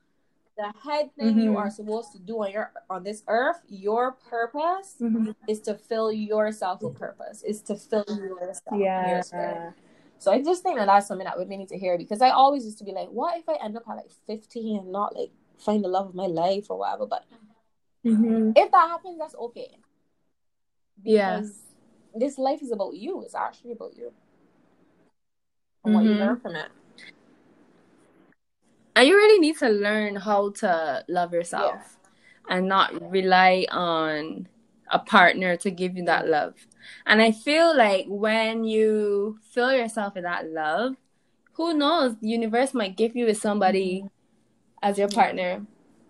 [0.57, 1.39] the head thing mm-hmm.
[1.39, 5.31] you are supposed to do on your on this earth, your purpose mm-hmm.
[5.47, 7.43] is to fill yourself with purpose.
[7.43, 8.79] Is to fill yourself.
[8.79, 9.15] Yeah.
[9.15, 9.75] Your
[10.19, 12.65] so I just think that that's something that women need to hear because I always
[12.65, 15.31] used to be like, what if I end up at like 50 and not like
[15.57, 17.05] find the love of my life or whatever?
[17.05, 17.25] But
[18.05, 18.51] mm-hmm.
[18.55, 19.77] if that happens, that's okay.
[21.03, 21.61] Because
[22.13, 22.19] yeah.
[22.19, 23.21] this life is about you.
[23.23, 24.11] It's actually about you.
[25.85, 25.93] And mm-hmm.
[25.93, 26.19] what you mm-hmm.
[26.19, 26.69] learn from it.
[28.95, 31.97] And you really need to learn how to love yourself
[32.49, 32.57] yeah.
[32.57, 34.47] and not rely on
[34.91, 36.55] a partner to give you that love.
[37.05, 40.95] And I feel like when you fill yourself with that love,
[41.53, 44.05] who knows, the universe might give you with somebody
[44.81, 45.65] as your partner.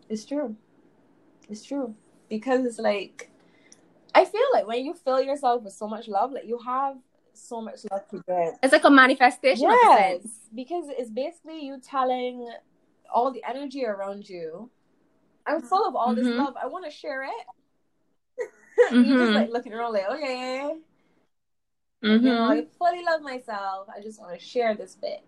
[0.10, 0.56] It's true.
[1.50, 1.96] It's true.
[2.30, 3.32] Because it's like
[4.14, 6.98] I feel like when you fill yourself with so much love, like you have
[7.34, 8.56] so much love to give.
[8.64, 12.50] It's like a manifestation yes, Because it's basically you telling
[13.14, 14.70] all the energy around you,
[15.46, 16.24] I'm full of all mm-hmm.
[16.24, 16.56] this love.
[16.62, 17.46] I want to share it
[18.80, 19.04] mm-hmm.
[19.04, 20.76] you just like looking around like, okay.
[22.04, 22.26] Mm-hmm.
[22.26, 23.88] You know, I fully love myself.
[23.96, 25.22] I just want to share this bit.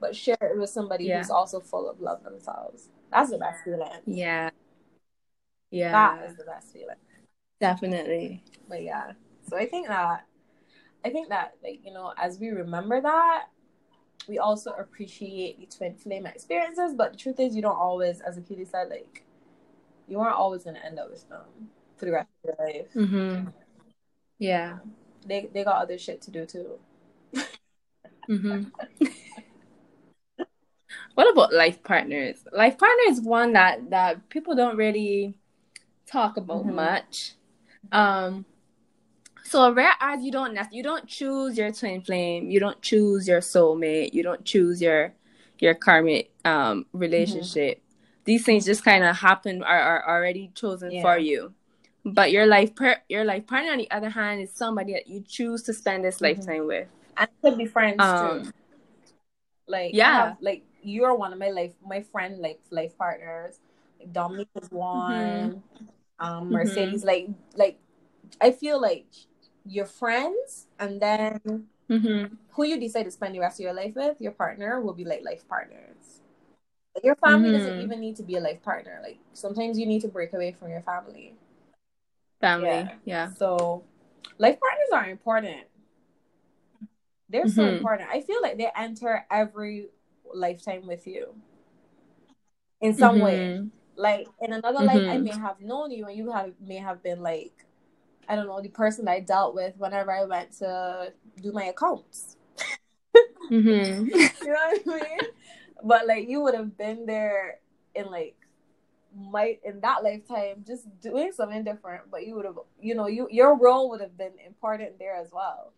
[0.00, 1.18] But share it with somebody yeah.
[1.18, 2.88] who's also full of love themselves.
[3.12, 3.88] That's the best feeling.
[4.06, 4.50] Yeah.
[5.70, 5.92] Yeah.
[5.92, 6.96] That is the best feeling.
[7.60, 8.42] Definitely.
[8.68, 9.12] But yeah.
[9.48, 10.24] So I think that
[11.04, 13.46] I think that like, you know, as we remember that,
[14.28, 16.94] we also appreciate the twin flame experiences.
[16.94, 19.24] But the truth is you don't always, as Akili said, like
[20.08, 22.86] you aren't always gonna end up with them for the rest of your life.
[22.96, 23.48] Mm-hmm.
[24.38, 24.78] Yeah,
[25.26, 26.78] they they got other shit to do too.
[28.28, 28.62] mm-hmm.
[31.14, 32.42] what about life partners?
[32.50, 35.34] Life partner is one that that people don't really
[36.06, 36.76] talk about mm-hmm.
[36.76, 37.34] much.
[37.92, 38.46] Um,
[39.44, 43.40] so rare as you don't you don't choose your twin flame, you don't choose your
[43.40, 45.12] soulmate, you don't choose your
[45.58, 47.78] your karmic um relationship.
[47.78, 47.86] Mm-hmm.
[48.24, 51.02] These things just kind of happen are, are already chosen yeah.
[51.02, 51.52] for you.
[52.04, 55.22] But your life per- your life partner on the other hand is somebody that you
[55.26, 56.40] choose to spend this mm-hmm.
[56.40, 56.88] lifetime with.
[57.16, 58.52] And could be friends um, too.
[59.68, 63.58] Like yeah, have, like you're one of my life my friend like life partners.
[63.98, 65.12] Like Dominique is one.
[65.12, 66.26] Mm-hmm.
[66.26, 66.52] Um mm-hmm.
[66.52, 67.06] Mercedes mm-hmm.
[67.06, 67.78] like like
[68.40, 69.06] I feel like
[69.66, 72.34] your friends and then mm-hmm.
[72.52, 75.04] who you decide to spend the rest of your life with, your partner will be
[75.04, 76.22] like life partners.
[76.94, 77.82] Like your family doesn't mm-hmm.
[77.82, 79.00] even need to be a life partner.
[79.02, 81.34] Like sometimes you need to break away from your family
[82.40, 82.68] family.
[82.68, 82.94] Yeah.
[83.04, 83.30] yeah.
[83.34, 83.84] So
[84.38, 85.66] life partners are important.
[87.28, 87.50] they're mm-hmm.
[87.50, 88.08] so important.
[88.10, 89.88] I feel like they enter every
[90.34, 91.34] lifetime with you
[92.80, 93.24] in some mm-hmm.
[93.24, 93.66] way.
[93.96, 95.24] Like in another life, I mm-hmm.
[95.24, 97.52] may have known you, and you have may have been like,
[98.28, 102.36] I don't know, the person I dealt with whenever I went to do my accounts.
[103.50, 104.06] mm-hmm.
[104.06, 105.18] you know what I mean?
[105.84, 107.58] But like, you would have been there
[107.94, 108.36] in like
[109.20, 112.10] might in that lifetime just doing something different.
[112.10, 115.30] But you would have you know you your role would have been important there as
[115.32, 115.72] well.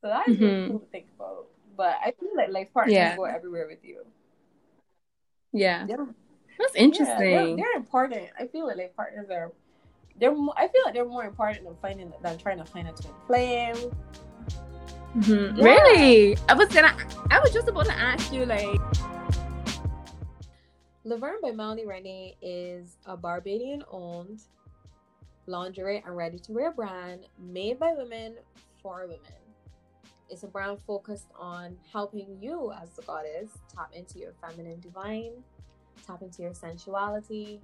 [0.00, 0.44] So that is mm-hmm.
[0.44, 1.46] really cool to think about.
[1.76, 3.16] But i feel like life partners yeah.
[3.16, 4.04] go everywhere with you.
[5.52, 5.96] Yeah, yeah.
[6.58, 8.28] that's interesting yeah, they're, they're, important.
[8.38, 9.52] I feel like life partners are
[10.18, 12.92] they're more, i feel like they're more important than finding than trying to find a
[12.92, 13.76] twin flame
[15.16, 15.60] mm-hmm.
[15.60, 16.36] really?
[16.48, 16.96] I was gonna
[17.30, 18.80] i was just about to ask you like
[21.06, 24.40] Lavern by Melanie Renee is a Barbadian owned
[25.46, 28.36] lingerie and ready to wear brand made by women
[28.82, 29.20] for women.
[30.30, 35.32] It's a brand focused on helping you as the goddess tap into your feminine divine,
[36.06, 37.60] tap into your sensuality,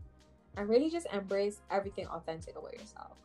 [0.59, 3.17] and really just embrace everything authentic about yourself.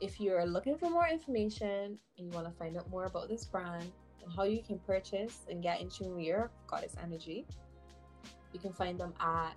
[0.00, 3.44] If you're looking for more information and you want to find out more about this
[3.44, 3.92] brand
[4.24, 7.46] and how you can purchase and get in tune with your goddess energy,
[8.52, 9.54] you can find them at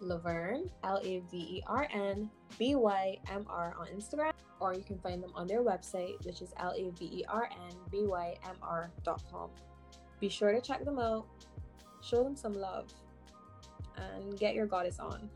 [0.00, 4.82] Lavern, L A V E R N B Y M R on Instagram, or you
[4.82, 8.04] can find them on their website, which is L A V E R N B
[8.06, 9.50] Y M R.com.
[10.20, 11.26] Be sure to check them out,
[12.02, 12.88] show them some love,
[13.96, 15.28] and get your goddess on.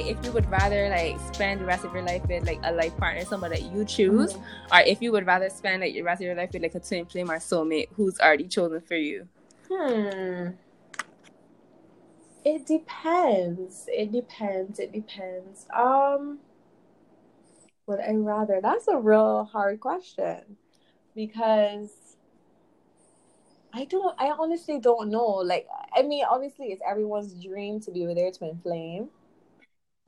[0.00, 2.96] If you would rather like spend the rest of your life with like a life
[2.96, 4.74] partner, someone that you choose, mm-hmm.
[4.74, 6.80] or if you would rather spend like the rest of your life with like a
[6.80, 9.28] twin flame or soulmate who's already chosen for you?
[9.70, 10.50] Hmm.
[12.44, 13.86] It depends.
[13.88, 14.78] It depends.
[14.78, 15.66] It depends.
[15.74, 16.38] Um
[17.86, 18.60] would I rather?
[18.62, 20.56] That's a real hard question
[21.14, 21.90] because
[23.72, 25.26] I don't I honestly don't know.
[25.26, 29.08] Like I mean obviously it's everyone's dream to be with their twin flame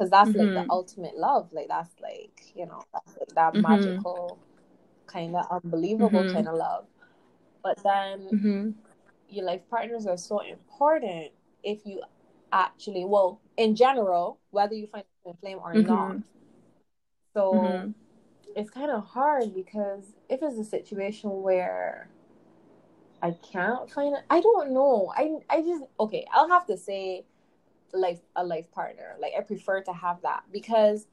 [0.01, 0.39] because that's mm-hmm.
[0.39, 0.71] like the mm-hmm.
[0.71, 3.71] ultimate love like that's like you know that's like that mm-hmm.
[3.71, 4.39] magical
[5.07, 6.35] kind of unbelievable mm-hmm.
[6.35, 6.87] kind of love
[7.63, 8.71] but then mm-hmm.
[9.29, 11.31] your life partners are so important
[11.63, 12.01] if you
[12.51, 15.87] actually well in general whether you find a flame or mm-hmm.
[15.87, 16.17] not
[17.35, 17.93] so
[18.57, 22.09] it's kind of hard because if it's a situation where
[23.23, 25.13] I can't find it, I don't know.
[25.15, 26.27] I I just okay.
[26.33, 27.27] I'll have to say
[27.93, 29.17] life a life partner.
[29.21, 31.07] Like I prefer to have that because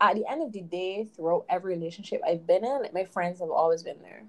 [0.00, 3.40] at the end of the day, throughout every relationship I've been in, like my friends
[3.40, 4.24] have always been there.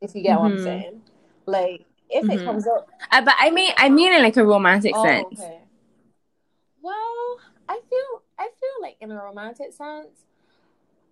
[0.00, 0.42] If you get mm-hmm.
[0.42, 0.64] what I'm mm-hmm.
[0.64, 1.02] saying,
[1.46, 2.38] like if mm-hmm.
[2.38, 5.40] it comes up, uh, but I mean, I mean in like a romantic oh, sense.
[5.40, 5.60] Okay.
[6.82, 10.24] Well, I feel I feel like in a romantic sense,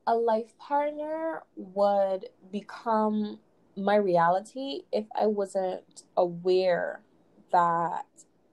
[0.07, 3.39] a life partner would become
[3.77, 7.01] my reality if I wasn't aware
[7.53, 8.07] that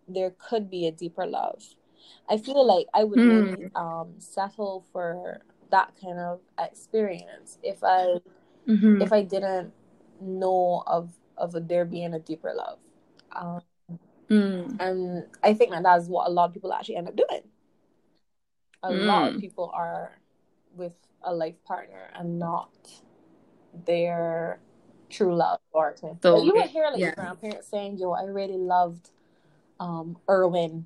[0.09, 1.63] there could be a deeper love.
[2.29, 3.49] I feel like I would mm.
[3.49, 5.41] maybe um, settle for
[5.71, 8.19] that kind of experience if I
[8.67, 9.01] mm-hmm.
[9.01, 9.73] if I didn't
[10.21, 12.79] know of of there being a deeper love.
[13.31, 13.61] Um,
[14.29, 14.75] mm.
[14.79, 17.43] And I think that that's what a lot of people actually end up doing.
[18.83, 19.05] A mm.
[19.05, 20.19] lot of people are
[20.75, 20.93] with
[21.23, 22.71] a life partner and not
[23.85, 24.59] their
[25.09, 27.15] true love or so, you would hear like yeah.
[27.15, 29.09] grandparents saying, "Yo, I really loved
[29.79, 30.85] um, Irwin.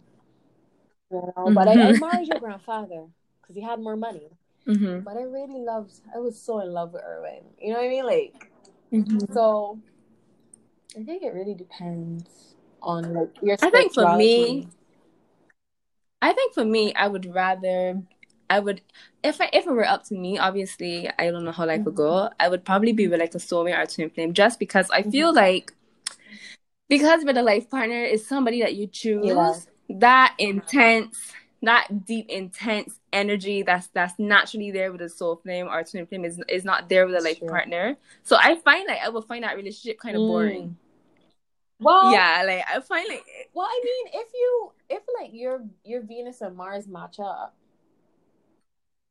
[1.11, 1.53] You know, mm-hmm.
[1.53, 3.05] but I, I admired your grandfather
[3.41, 4.29] because he had more money.
[4.67, 4.99] Mm-hmm.
[5.01, 5.93] But I really loved.
[6.15, 7.43] I was so in love with Irwin.
[7.61, 8.05] You know what I mean?
[8.05, 8.51] Like,
[8.91, 9.33] mm-hmm.
[9.33, 9.79] so
[10.97, 13.57] I think it really depends on like your.
[13.61, 14.67] I think for me,
[16.21, 18.01] I think for me, I would rather.
[18.49, 18.81] I would
[19.23, 21.95] if I, if it were up to me, obviously I don't know how life would
[21.95, 22.11] go.
[22.11, 22.33] Mm-hmm.
[22.39, 25.29] I would probably be with like a soulmate or twin flame, just because I feel
[25.29, 25.37] mm-hmm.
[25.37, 25.73] like
[26.93, 29.53] because with a life partner is somebody that you choose yeah.
[29.89, 35.83] that intense that deep intense energy that's that's naturally there with a soul flame or
[35.83, 39.09] twin flame is is not there with a life partner so i find like i
[39.09, 40.27] will find that relationship kind of mm.
[40.27, 40.77] boring
[41.79, 43.23] well yeah like i find like
[43.55, 47.55] well i mean if you if like your your venus and mars match up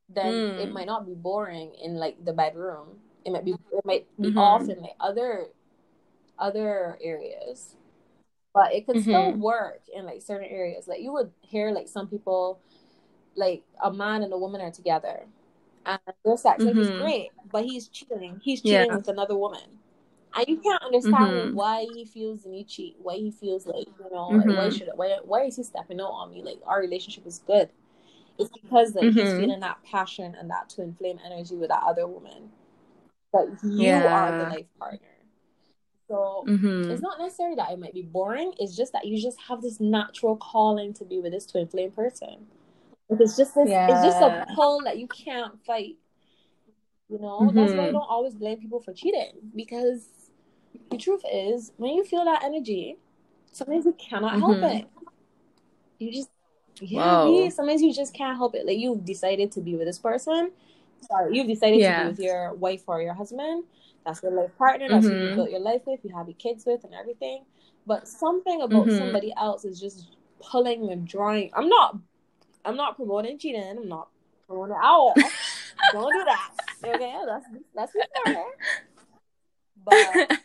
[0.07, 0.59] then mm.
[0.59, 4.29] it might not be boring in like the bedroom it might be it might be
[4.29, 4.37] mm-hmm.
[4.37, 5.47] off in like other
[6.39, 7.75] other areas
[8.53, 9.09] but it could mm-hmm.
[9.09, 12.59] still work in like certain areas like you would hear like some people
[13.35, 15.25] like a man and a woman are together
[15.85, 16.79] and their sex mm-hmm.
[16.79, 18.95] is great but he's cheating he's cheating yeah.
[18.95, 19.61] with another woman
[20.35, 21.55] and you can't understand mm-hmm.
[21.55, 24.69] why he feels the need cheat why he feels like you know like, why mm-hmm.
[24.69, 27.69] should why, why is he stepping out on me like our relationship is good
[28.37, 29.39] it's because like he's Mhm.
[29.39, 32.51] feeling that passion and that twin flame energy with that other woman.
[33.31, 34.13] But you Yeah.
[34.13, 35.07] are the life partner.
[36.13, 36.91] So Mm-hmm.
[36.91, 38.53] it's not necessarily that it might be boring.
[38.59, 41.89] It's just that you just have this natural calling to be with this twin flame
[41.91, 42.45] person.
[43.09, 45.95] Like, It's just this, it's just a pull that you can't fight.
[47.09, 47.93] You know, that's why I Mhm.
[47.93, 50.07] don't always blame people for cheating because
[50.91, 52.97] the truth is, when you feel that energy,
[53.51, 54.79] sometimes you cannot help Mhm.
[54.81, 54.85] it.
[55.99, 56.29] You just,
[56.79, 58.65] yeah, me, sometimes you just can't help it.
[58.65, 60.51] Like you've decided to be with this person.
[61.01, 63.65] Sorry, you've decided to be with your wife or your husband.
[64.05, 64.89] That's your life partner.
[64.89, 65.35] That's who you Mhm.
[65.35, 65.99] built your life with.
[66.03, 67.45] You have your kids with and everything.
[67.85, 68.97] But something about Mhm.
[68.97, 71.51] somebody else is just pulling and drawing.
[71.53, 71.97] I'm not.
[72.65, 73.61] I'm not promoting cheating.
[73.63, 74.09] I'm not
[74.47, 75.15] promoting it at all.
[75.91, 76.51] Don't do that.
[76.83, 78.45] Okay, that's that's before.
[79.85, 80.39] But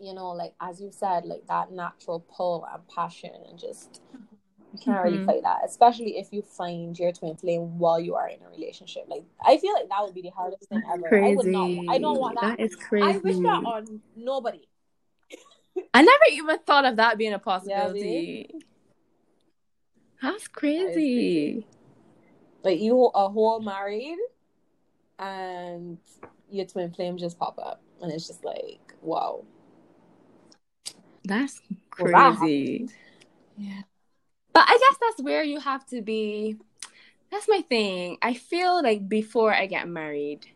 [0.00, 4.00] you know, like as you said, like that natural pull and passion, and just
[4.72, 5.26] you can't really Mhm.
[5.26, 5.60] fight that.
[5.64, 9.04] Especially if you find your twin flame while you are in a relationship.
[9.08, 11.24] Like I feel like that would be the hardest thing ever.
[11.24, 11.66] I would not.
[11.66, 11.86] Crazy.
[11.88, 12.56] I don't want that.
[12.58, 13.06] That is crazy.
[13.06, 14.66] I wish that on nobody.
[15.94, 18.48] I never even thought of that being a Yeah, possibility.
[20.22, 20.84] That's crazy.
[20.94, 21.66] crazy.
[22.62, 24.18] Like you a whole married,
[25.18, 25.98] and
[26.50, 29.44] your twin flame just pop up, and it's just like wow.
[31.24, 31.60] That's
[31.98, 32.88] Well, that crazy.
[33.56, 33.82] Yeah.
[34.52, 36.56] But I guess that's where you have to be.
[37.30, 38.18] That's my thing.
[38.20, 40.46] I feel like before I get married,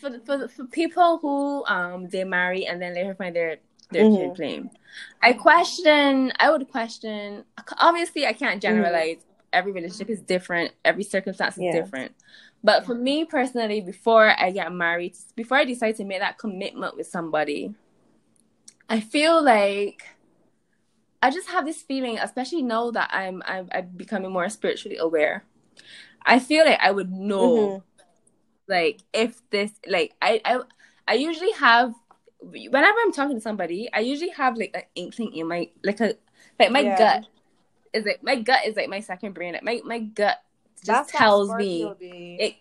[0.00, 3.58] for for for people who um they marry and then later find their
[3.90, 4.36] their Mhm.
[4.36, 4.70] flame,
[5.22, 6.32] I question.
[6.38, 7.44] I would question.
[7.78, 9.18] Obviously, I can't generalize.
[9.50, 10.72] Every relationship is different.
[10.84, 11.72] Every circumstance is Yeah.
[11.72, 12.12] different.
[12.62, 16.96] But for me personally, before I get married, before I decide to make that commitment
[16.96, 17.72] with somebody,
[18.90, 20.02] I feel like
[21.22, 25.44] I just have this feeling, especially now that I'm I'm, I'm becoming more spiritually aware.
[26.24, 27.82] I feel like I would know, Mhm.
[28.68, 30.60] like if this, like I I
[31.08, 31.94] I usually have
[32.40, 36.14] whenever I'm talking to somebody, I usually have like an inkling in my like a
[36.58, 36.98] like my Yeah.
[36.98, 37.26] gut
[37.92, 39.54] is like my gut is like my second brain.
[39.54, 40.38] Like my my gut
[40.76, 41.92] just That's that tells me
[42.38, 42.56] it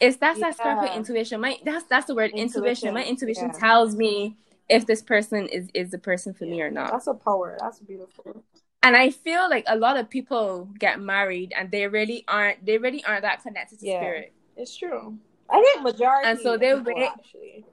[0.00, 0.96] it's that's that Scorpio Yeah.
[0.96, 1.40] intuition.
[1.40, 2.64] My that's that's the word intuition.
[2.64, 3.58] Intuition, My intuition yeah.
[3.58, 4.36] tells me
[4.70, 6.90] if this person is is the person for me or not.
[6.92, 7.56] That's a power.
[7.60, 8.44] That's beautiful.
[8.82, 12.78] And I feel like a lot of people get married and they really aren't they
[12.78, 14.00] really aren't that connected to Yeah.
[14.00, 14.32] spirit.
[14.56, 15.18] It's true.
[15.50, 17.64] I think majority And so they people, wait- actually.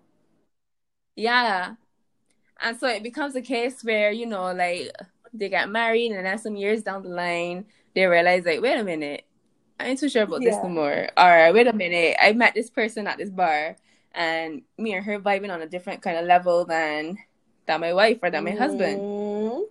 [1.15, 1.75] Yeah.
[2.61, 4.91] And so it becomes a case where, you know, like
[5.33, 8.83] they get married and then some years down the line they realize like, wait a
[8.83, 9.25] minute,
[9.79, 10.63] I ain't too sure about this Yeah.
[10.63, 11.09] no more.
[11.17, 13.75] Or wait a minute, I met this person at this bar
[14.17, 17.19] and me and her vibing on a different kind of level than
[17.67, 19.01] than my wife or than my husband.
[19.01, 19.69] Mhm.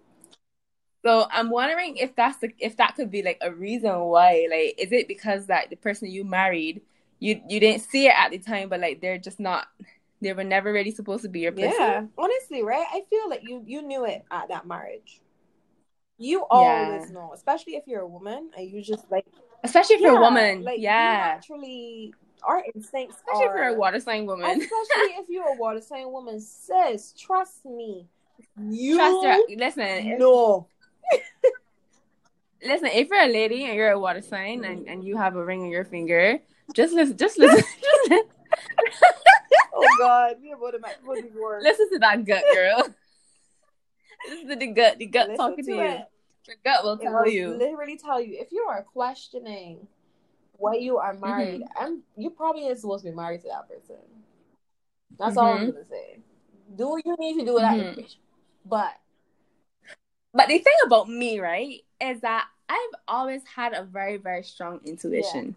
[1.04, 4.46] So I'm wondering if that's the, if that could be like a reason why.
[4.50, 6.82] Like, is it because that the person you married,
[7.20, 9.68] you you didn't see it at the time, but like they're just not,
[10.20, 11.70] they were never really supposed to be your person.
[11.72, 12.86] Yeah, honestly, right?
[12.92, 15.20] I feel like you you knew it at that marriage.
[16.18, 19.26] You always know, especially if you're a woman and you just like
[19.62, 20.64] Especially if you're a woman.
[20.64, 21.34] Like you yeah.
[21.34, 22.14] naturally,
[22.46, 24.46] our instincts Especially if you're a water sign woman.
[24.50, 27.12] Especially if you're a water sign woman, sis.
[27.18, 28.06] Trust me.
[28.60, 29.38] You Trust her.
[29.56, 30.66] Listen, No.
[32.62, 32.88] listen.
[32.88, 35.62] If you're a lady and you're a water sign and, and you have a ring
[35.62, 36.38] on your finger,
[36.74, 37.16] just listen.
[37.16, 37.62] Just listen.
[37.82, 38.22] just li-
[39.78, 42.82] Oh God, me about to make what do you listen to that gut, girl.
[44.28, 44.98] listen to the gut.
[44.98, 45.82] The gut Listen talking to, to you.
[45.82, 46.04] it.
[46.46, 47.48] The gut will It tell will you.
[47.50, 49.86] literally tell you if you are questioning
[50.58, 51.62] why you are married.
[51.62, 51.84] Mm-hmm.
[51.84, 53.96] I'm you probably ain't supposed to be married to that person.
[55.18, 55.72] That's all I'm Mhm.
[55.72, 56.18] gonna say.
[56.76, 57.88] Do what you need to do with that Mhm.
[57.88, 58.20] information.
[58.64, 58.94] But
[60.34, 64.80] But the thing about me, right, is that I've always had a very, very strong
[64.84, 65.56] intuition.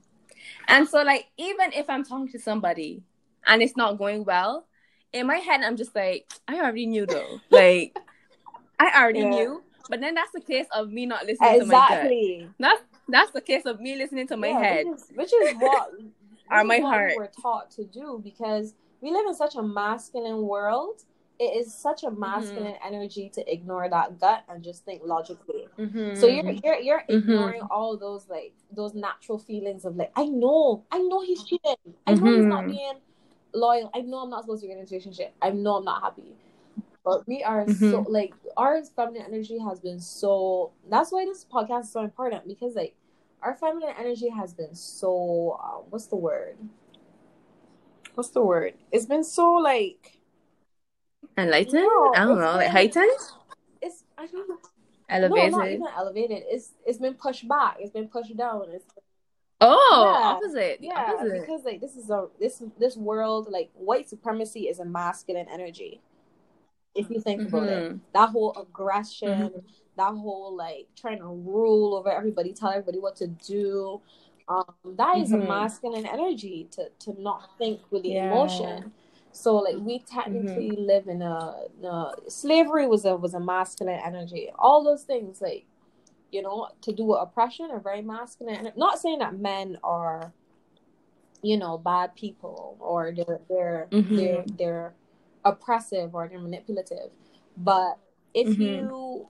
[0.70, 3.04] And so, like, even if I'm talking to somebody
[3.46, 4.68] and it's not going well,
[5.12, 7.42] in my head, I'm just like, I already knew though.
[7.50, 7.98] like,
[8.80, 9.30] I already Yeah.
[9.30, 9.64] knew.
[9.90, 12.12] But then that's the case of me not listening to my gut.
[12.60, 14.86] That's that's the case of me listening to my Yeah, head.
[14.88, 15.92] Which is, which is what
[16.52, 17.12] Or my what heart.
[17.12, 21.04] we were taught to do because we live in such a masculine world.
[21.40, 22.16] It is such Mm-hmm.
[22.16, 25.68] a masculine energy to ignore that gut and just think logically.
[25.78, 26.18] Mhm.
[26.18, 27.22] So you're you're you're Mhm.
[27.22, 31.78] ignoring all those like those natural feelings of like I know I know he's cheating.
[32.08, 32.72] I know he's not Mhm.
[32.72, 32.94] being
[33.54, 33.90] loyal.
[33.94, 35.34] I know I'm not supposed to be in a relationship.
[35.42, 36.36] I know I'm not happy.
[37.06, 40.72] But we are so like our feminine energy has been so.
[40.90, 42.96] That's why this podcast is so important because like
[43.42, 45.60] our feminine energy has been so.
[45.64, 46.58] Uh, what's the word?
[48.16, 48.74] What's the word?
[48.92, 50.20] It's been so like
[51.38, 51.84] enlightened?
[51.84, 53.12] No, I don't it's know, like been- heightened?
[53.82, 54.58] it's I don't know.
[55.10, 55.52] elevated.
[55.52, 56.44] No, not even elevated.
[56.48, 57.78] It's it's been pushed back.
[57.80, 58.66] It's been pushed down.
[58.72, 58.86] It's
[59.62, 60.28] oh, Yeah.
[60.28, 60.78] opposite.
[60.82, 61.42] yeah, opposite.
[61.42, 66.02] because like this is a this this world like white supremacy is a masculine energy.
[66.96, 68.00] If you think about it, Mhm.
[68.14, 69.64] that whole aggression, Mhm.
[69.96, 74.02] that whole like trying to rule over everybody, tell everybody what to do.
[74.48, 78.24] Um, that is a masculine energy to to not think with the Yeah.
[78.24, 78.34] Mm-hmm.
[78.34, 78.94] emotion.
[79.32, 84.50] So like we technically live in a, a slavery was a was a masculine energy.
[84.58, 85.66] All those things like
[86.32, 88.66] you know to do with oppression are very masculine.
[88.66, 90.34] And not saying that men are
[91.44, 94.16] you know bad people or they're they're Mhm.
[94.18, 94.94] they're they're
[95.50, 97.12] oppressive or they're manipulative,
[97.58, 97.98] but
[98.34, 98.88] if Mhm.
[98.88, 99.28] you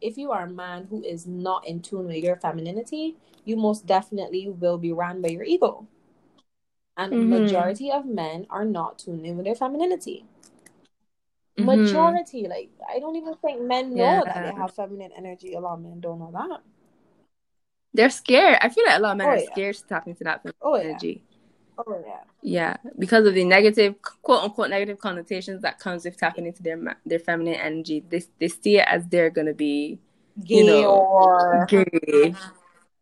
[0.00, 3.86] if you are a man who is not in tune with your femininity, you most
[3.86, 5.86] definitely will be ran by your ego.
[6.96, 7.30] And Mhm.
[7.30, 10.24] majority of men are not tuned in with their femininity.
[11.58, 11.66] Mhm.
[11.66, 15.54] Majority, like I don't even think men know that they have feminine energy.
[15.54, 16.60] A lot of men don't know that.
[17.94, 18.58] They're scared.
[18.60, 19.46] I feel like a lot of men Oh, are yeah.
[19.52, 20.98] scared to tap into that Oh yeah.
[21.78, 22.20] Oh yeah.
[22.42, 26.78] Yeah, because of the negative, quote unquote, negative connotations that comes with tapping into their
[27.04, 28.04] their feminine energy.
[28.08, 29.98] They they see it as they're gonna be
[30.44, 32.34] Gay know, or gay.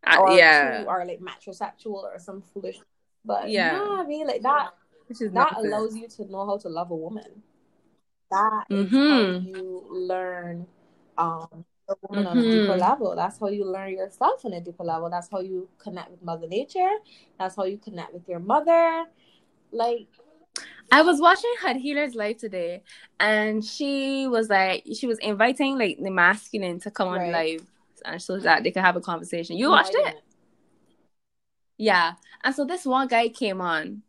[0.06, 2.78] Uh, yeah, too, or like metrosexual or some foolish.
[3.24, 3.72] But Yeah.
[3.72, 4.70] yeah, I mean like that.
[5.06, 7.42] which is That allows you to know how to love a woman.
[8.30, 9.08] That is Mhm.
[9.08, 10.66] how you learn
[11.16, 12.80] um a woman on a deeper Mhm.
[12.80, 13.14] level.
[13.16, 15.10] That's how you learn yourself on a deeper level.
[15.10, 16.90] That's how you connect with Mother Nature.
[17.38, 19.06] That's how you connect with your mother.
[19.70, 20.08] Like
[20.92, 22.82] I was watching Had Healer's live today,
[23.18, 27.32] and she was like, she was inviting like the masculine to come on Right.
[27.32, 27.66] live,
[28.04, 29.56] and so that they could have a conversation.
[29.56, 30.22] You no, watched it?
[31.76, 32.12] Yeah.
[32.44, 34.02] And so this one guy came on,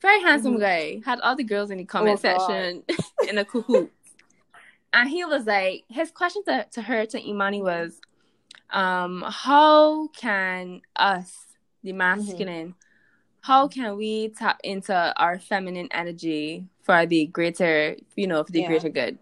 [0.00, 0.60] very handsome Mhm.
[0.60, 2.82] guy, had all the girls in the comment Oh, section
[3.28, 3.90] in a cahoot.
[4.96, 8.00] And he was like, his question to, to her, to Imani was,
[8.70, 11.36] um, how can us,
[11.84, 11.98] the Mm-hmm.
[11.98, 12.74] masculine,
[13.42, 18.62] how can we tap into our feminine energy for the greater, you know, for the
[18.62, 18.68] Yeah.
[18.68, 19.18] greater good?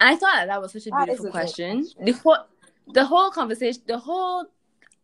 [0.00, 1.78] And I thought that, that was such a That beautiful a question.
[1.86, 2.06] question.
[2.06, 2.38] The whole,
[2.92, 4.46] the whole conversation, the whole,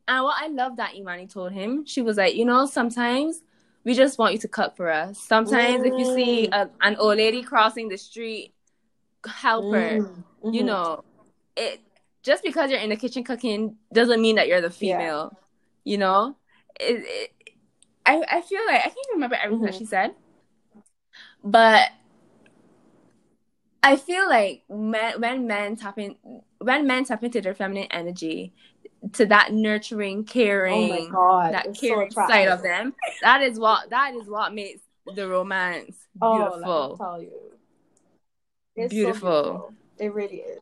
[0.08, 3.40] and what I love that Imani told him, she was like, you know, sometimes
[3.84, 5.18] we just want you to cut for us.
[5.18, 8.52] Sometimes if you see a, an old lady crossing the street,
[9.26, 10.00] help her.
[10.00, 10.66] Mm, You mhm.
[10.66, 11.04] know,
[11.56, 11.80] it
[12.22, 14.98] just because you're in the kitchen cooking doesn't mean that you're the Yeah.
[14.98, 15.36] female.
[15.84, 16.36] You know,
[16.80, 17.32] it, it,
[18.06, 19.78] I I feel like I can't remember everything that Mhm.
[19.78, 20.14] she said,
[21.42, 21.90] but
[23.82, 26.16] I feel like men, when men tap in,
[26.58, 28.54] when men tap into their feminine energy,
[29.12, 30.24] to that nurturing,
[30.68, 31.50] Oh caring, my god.
[31.52, 35.28] that it's so caring side of them, that is what that is what makes the
[35.28, 37.00] romance Oh,
[38.76, 39.20] me beautiful.
[39.20, 39.74] It's so Beautiful.
[39.98, 40.60] It really is.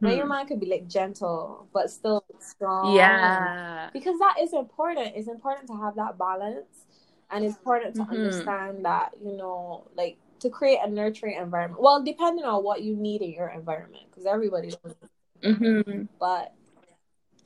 [0.00, 2.94] When your mind could be like gentle but still strong.
[2.94, 3.90] Yeah.
[3.92, 5.12] Because that is important.
[5.14, 6.86] It's important to have that balance.
[7.30, 8.10] And it's important to Mhm.
[8.10, 11.80] understand that, you know, like to create a nurturing environment.
[11.82, 14.94] Well, depending on what you need in your environment, because everybody does.
[15.42, 16.52] hmm But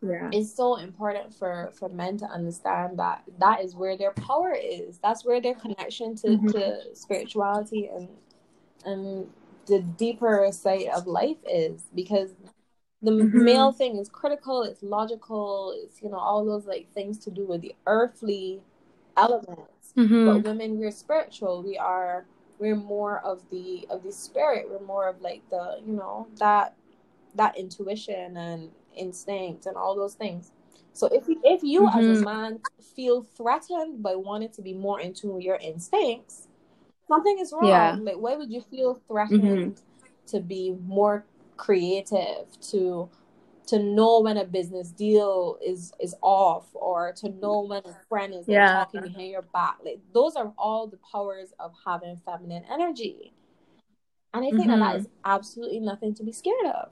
[0.02, 0.30] Yeah.
[0.32, 4.98] it's so important for for men to understand that that is where their power is.
[4.98, 6.52] That's where their connection to, Mhm.
[6.52, 8.08] to spirituality and
[8.84, 9.30] and
[9.70, 12.32] the deeper side of life is because
[13.02, 13.44] the Mhm.
[13.44, 17.46] male thing is critical, it's logical, it's you know all those like things to do
[17.46, 18.62] with the earthly
[19.16, 19.94] elements.
[19.96, 21.62] hmm But women, we're spiritual.
[21.62, 22.26] We are
[22.58, 24.68] we're more of the of the spirit.
[24.70, 26.74] We're more of like the you know that
[27.36, 30.52] that intuition and instinct and all those things.
[30.92, 32.24] So if you, if you as a Mhm.
[32.24, 32.60] man
[32.96, 36.48] feel threatened by wanting to be more in tune with your instincts,
[37.10, 37.68] something is wrong.
[37.68, 37.96] Yeah.
[38.00, 39.80] Like why would you feel threatened
[40.28, 41.24] to be more
[41.56, 43.08] creative to
[43.66, 48.32] to know when a business deal is is off or to know when a friend
[48.34, 48.72] is like, Yeah.
[48.72, 53.32] talking behind your back like those are all the powers of having feminine energy
[54.34, 55.00] and i think that that Mhm.
[55.00, 56.88] is absolutely nothing to be scared of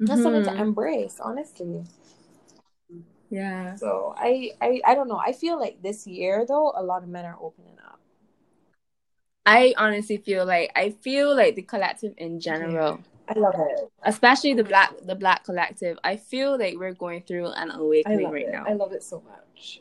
[0.00, 1.82] that's something to embrace honestly
[3.30, 3.74] Yeah.
[3.76, 7.08] so I, I i don't know i feel like this year though a lot of
[7.08, 7.79] men are opening up
[9.46, 14.54] I honestly feel like I feel like the collective in general, i love it especially
[14.54, 18.52] the black the black collective, I feel like we're going through an awakening right it
[18.52, 18.64] now.
[18.66, 19.80] i love it so much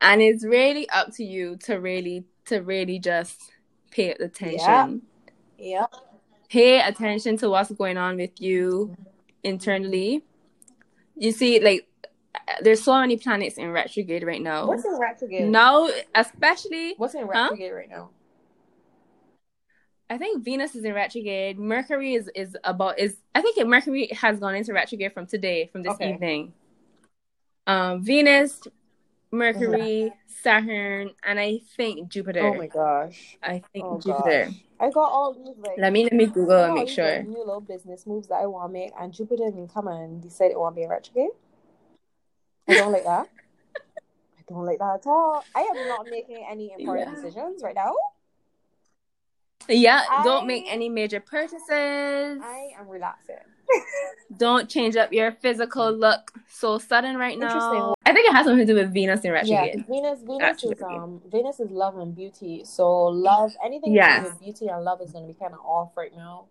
[0.00, 3.52] and it's really up to you to really to really just
[3.90, 4.58] pay attention.
[4.58, 4.94] yeah
[5.58, 5.86] yeah.
[6.48, 8.96] Pay attention to what's going on with you
[9.42, 10.24] internally.
[11.16, 11.86] You see, like
[12.62, 14.66] there's so many planets in retrograde right now.
[14.66, 18.10] what's in retrograde Now, especially what's in retrograde right now
[20.10, 21.58] I think Venus is in retrograde.
[21.58, 25.82] Mercury is is about is I think Mercury has gone into retrograde from today, from
[25.82, 26.14] this okay.
[26.14, 26.52] evening.
[27.66, 28.60] Um, Venus,
[29.30, 30.12] Mercury.
[30.42, 32.40] Saturn, and I think Jupiter.
[32.40, 33.36] Oh my gosh!
[33.42, 34.46] I think oh Jupiter.
[34.46, 34.64] Gosh.
[34.80, 35.78] I got all these like.
[35.78, 37.22] Let me let me Google and make sure.
[37.22, 40.52] New little business moves that I want to make, and Jupiter didn't come and decide
[40.52, 41.30] it want to be a retrograde.
[42.68, 43.28] I don't like that.
[44.38, 45.44] I don't like that at all.
[45.56, 47.14] I am not making any important yeah.
[47.14, 47.94] decisions right now.
[49.68, 51.68] Yeah, I, don't make any major purchases.
[51.70, 53.36] I am relaxing.
[54.38, 57.94] don't change up your physical look so sudden right now.
[58.06, 59.74] I think it has something to do with Venus in retrograde.
[59.76, 62.62] Yeah, Venus, Venus is um, Venus is love and beauty.
[62.64, 64.24] So love, anything yes.
[64.24, 66.46] with beauty and love is going to be kind of off right now.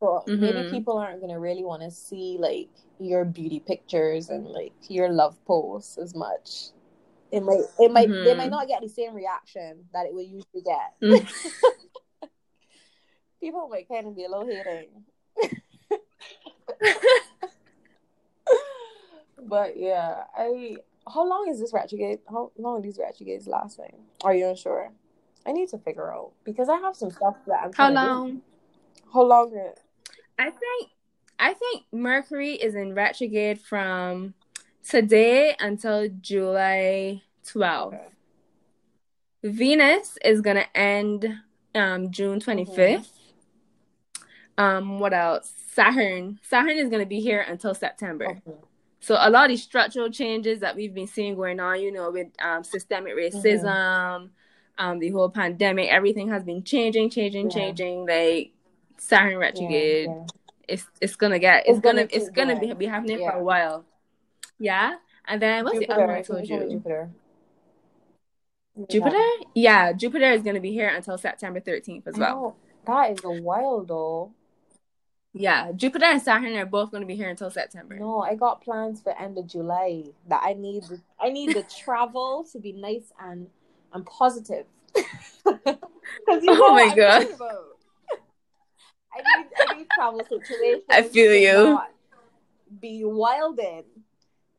[0.00, 0.40] So mm-hmm.
[0.40, 4.72] maybe people aren't going to really want to see like your beauty pictures and like
[4.88, 6.70] your love posts as much.
[7.30, 8.24] It might, it might, mm-hmm.
[8.24, 10.94] they might not get the same reaction that it would usually get.
[11.02, 11.30] Mm.
[13.40, 15.04] people might kind of be a little hating.
[19.48, 20.76] but yeah, I.
[21.12, 22.18] How long is this retrograde?
[22.28, 23.94] How long are these retrogrades lasting?
[24.22, 24.90] Are you unsure?
[25.46, 27.72] I need to figure out because I have some stuff that I'm.
[27.72, 28.36] How long?
[28.36, 28.42] Do.
[29.12, 29.52] How long?
[29.56, 29.78] Is...
[30.38, 30.90] I think
[31.38, 34.34] I think Mercury is in retrograde from
[34.86, 37.86] today until July 12th.
[37.88, 38.04] Okay.
[39.44, 41.32] Venus is gonna end
[41.74, 42.76] um, June 25th.
[42.76, 43.17] Mm-hmm.
[44.58, 45.52] Um, what else?
[45.72, 46.38] Saturn.
[46.42, 48.26] Saturn is gonna be here until September.
[48.26, 48.58] Okay.
[49.00, 52.10] So a lot of these structural changes that we've been seeing going on, you know,
[52.10, 54.84] with um, systemic racism, mm-hmm.
[54.84, 57.56] um, the whole pandemic, everything has been changing, changing, yeah.
[57.56, 58.06] changing.
[58.06, 58.52] Like
[58.98, 60.08] Saturn retrograde.
[60.08, 60.26] Yeah, yeah
[60.68, 63.42] it's it's gonna get it's, it's gonna, gonna it's gonna be, be happening for a
[63.42, 63.84] while.
[64.58, 64.96] Yeah,
[65.26, 66.68] and then what's Jupiter, the other one I told you?
[66.70, 67.10] Jupiter.
[68.88, 69.24] Jupiter?
[69.54, 72.56] Yeah, Jupiter is gonna be here until September thirteenth as well.
[72.86, 74.32] that is a while though.
[75.38, 77.96] Yeah, Jupiter and Saturn are both going to be here until September.
[77.96, 80.84] No, I got plans for end of July that I need.
[81.20, 83.48] I need the travel to be nice and
[83.92, 84.66] and positive.
[86.26, 87.26] You oh know oh my god!
[89.12, 90.84] I need I need travel situations.
[90.90, 91.78] I feel you.
[92.80, 93.84] Be wilding.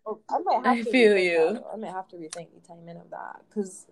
[0.05, 1.53] Oh, I might have I to feel you.
[1.53, 1.63] That.
[1.73, 3.87] I might have to rethink the timing of that because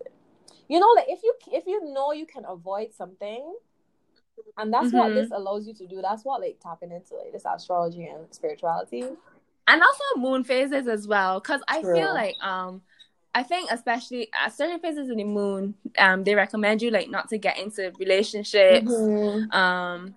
[0.68, 3.54] you know, like if you if you know you can avoid something,
[4.56, 4.98] and that's mm-hmm.
[4.98, 6.00] what this allows you to do.
[6.02, 9.02] That's what like tapping into like this astrology and spirituality,
[9.66, 11.40] and also moon phases as well.
[11.40, 12.82] Because I feel like um.
[13.34, 17.28] I think especially at certain phases of the moon, um, they recommend you like not
[17.28, 19.52] to get into relationships, mm-hmm.
[19.52, 20.16] um,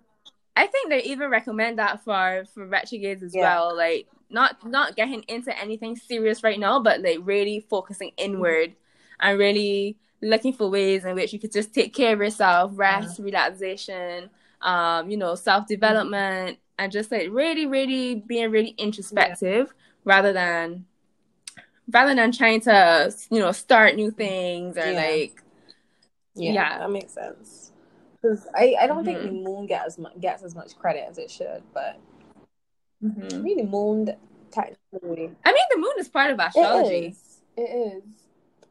[0.55, 3.41] I think they even recommend that for for retrogrades as yeah.
[3.41, 3.75] well.
[3.75, 8.75] Like not not getting into anything serious right now, but like really focusing inward
[9.19, 13.19] and really looking for ways in which you could just take care of yourself, rest,
[13.19, 13.25] yeah.
[13.25, 14.29] relaxation,
[14.61, 19.73] um, you know, self development, and just like really, really being really introspective yeah.
[20.05, 20.85] rather than
[21.91, 25.43] rather than trying to you know start new things or like
[26.35, 26.79] yeah, yeah.
[26.79, 27.71] that makes sense
[28.21, 29.05] because I, I don't mm-hmm.
[29.05, 31.99] think the moon gets as much gets as much credit as it should, but
[33.03, 33.35] mm-hmm.
[33.35, 34.15] I mean the moon
[34.51, 35.31] technically.
[35.43, 36.95] I mean the moon is part of astrology.
[36.95, 37.41] It is.
[37.57, 38.03] It is.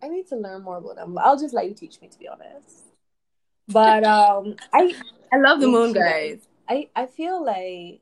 [0.03, 1.17] I need to learn more about them.
[1.19, 2.85] I'll just let you teach me to be honest.
[3.69, 4.95] But um, I
[5.33, 6.47] I love the moon, guys.
[6.69, 8.01] I I feel like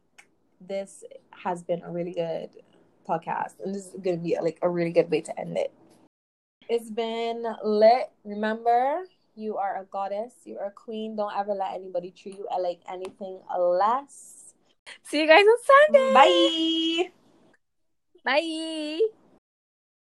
[0.60, 2.50] this has been a really good
[3.08, 5.72] podcast, and this is going to be like a really good way to end it.
[6.68, 8.10] It's been lit.
[8.24, 10.34] Remember, you are a goddess.
[10.44, 11.16] You are a queen.
[11.16, 14.54] Don't ever let anybody treat you like anything less.
[15.02, 15.56] See you guys on
[15.92, 16.14] Sunday.
[16.14, 17.10] Bye.
[18.24, 19.27] Bye.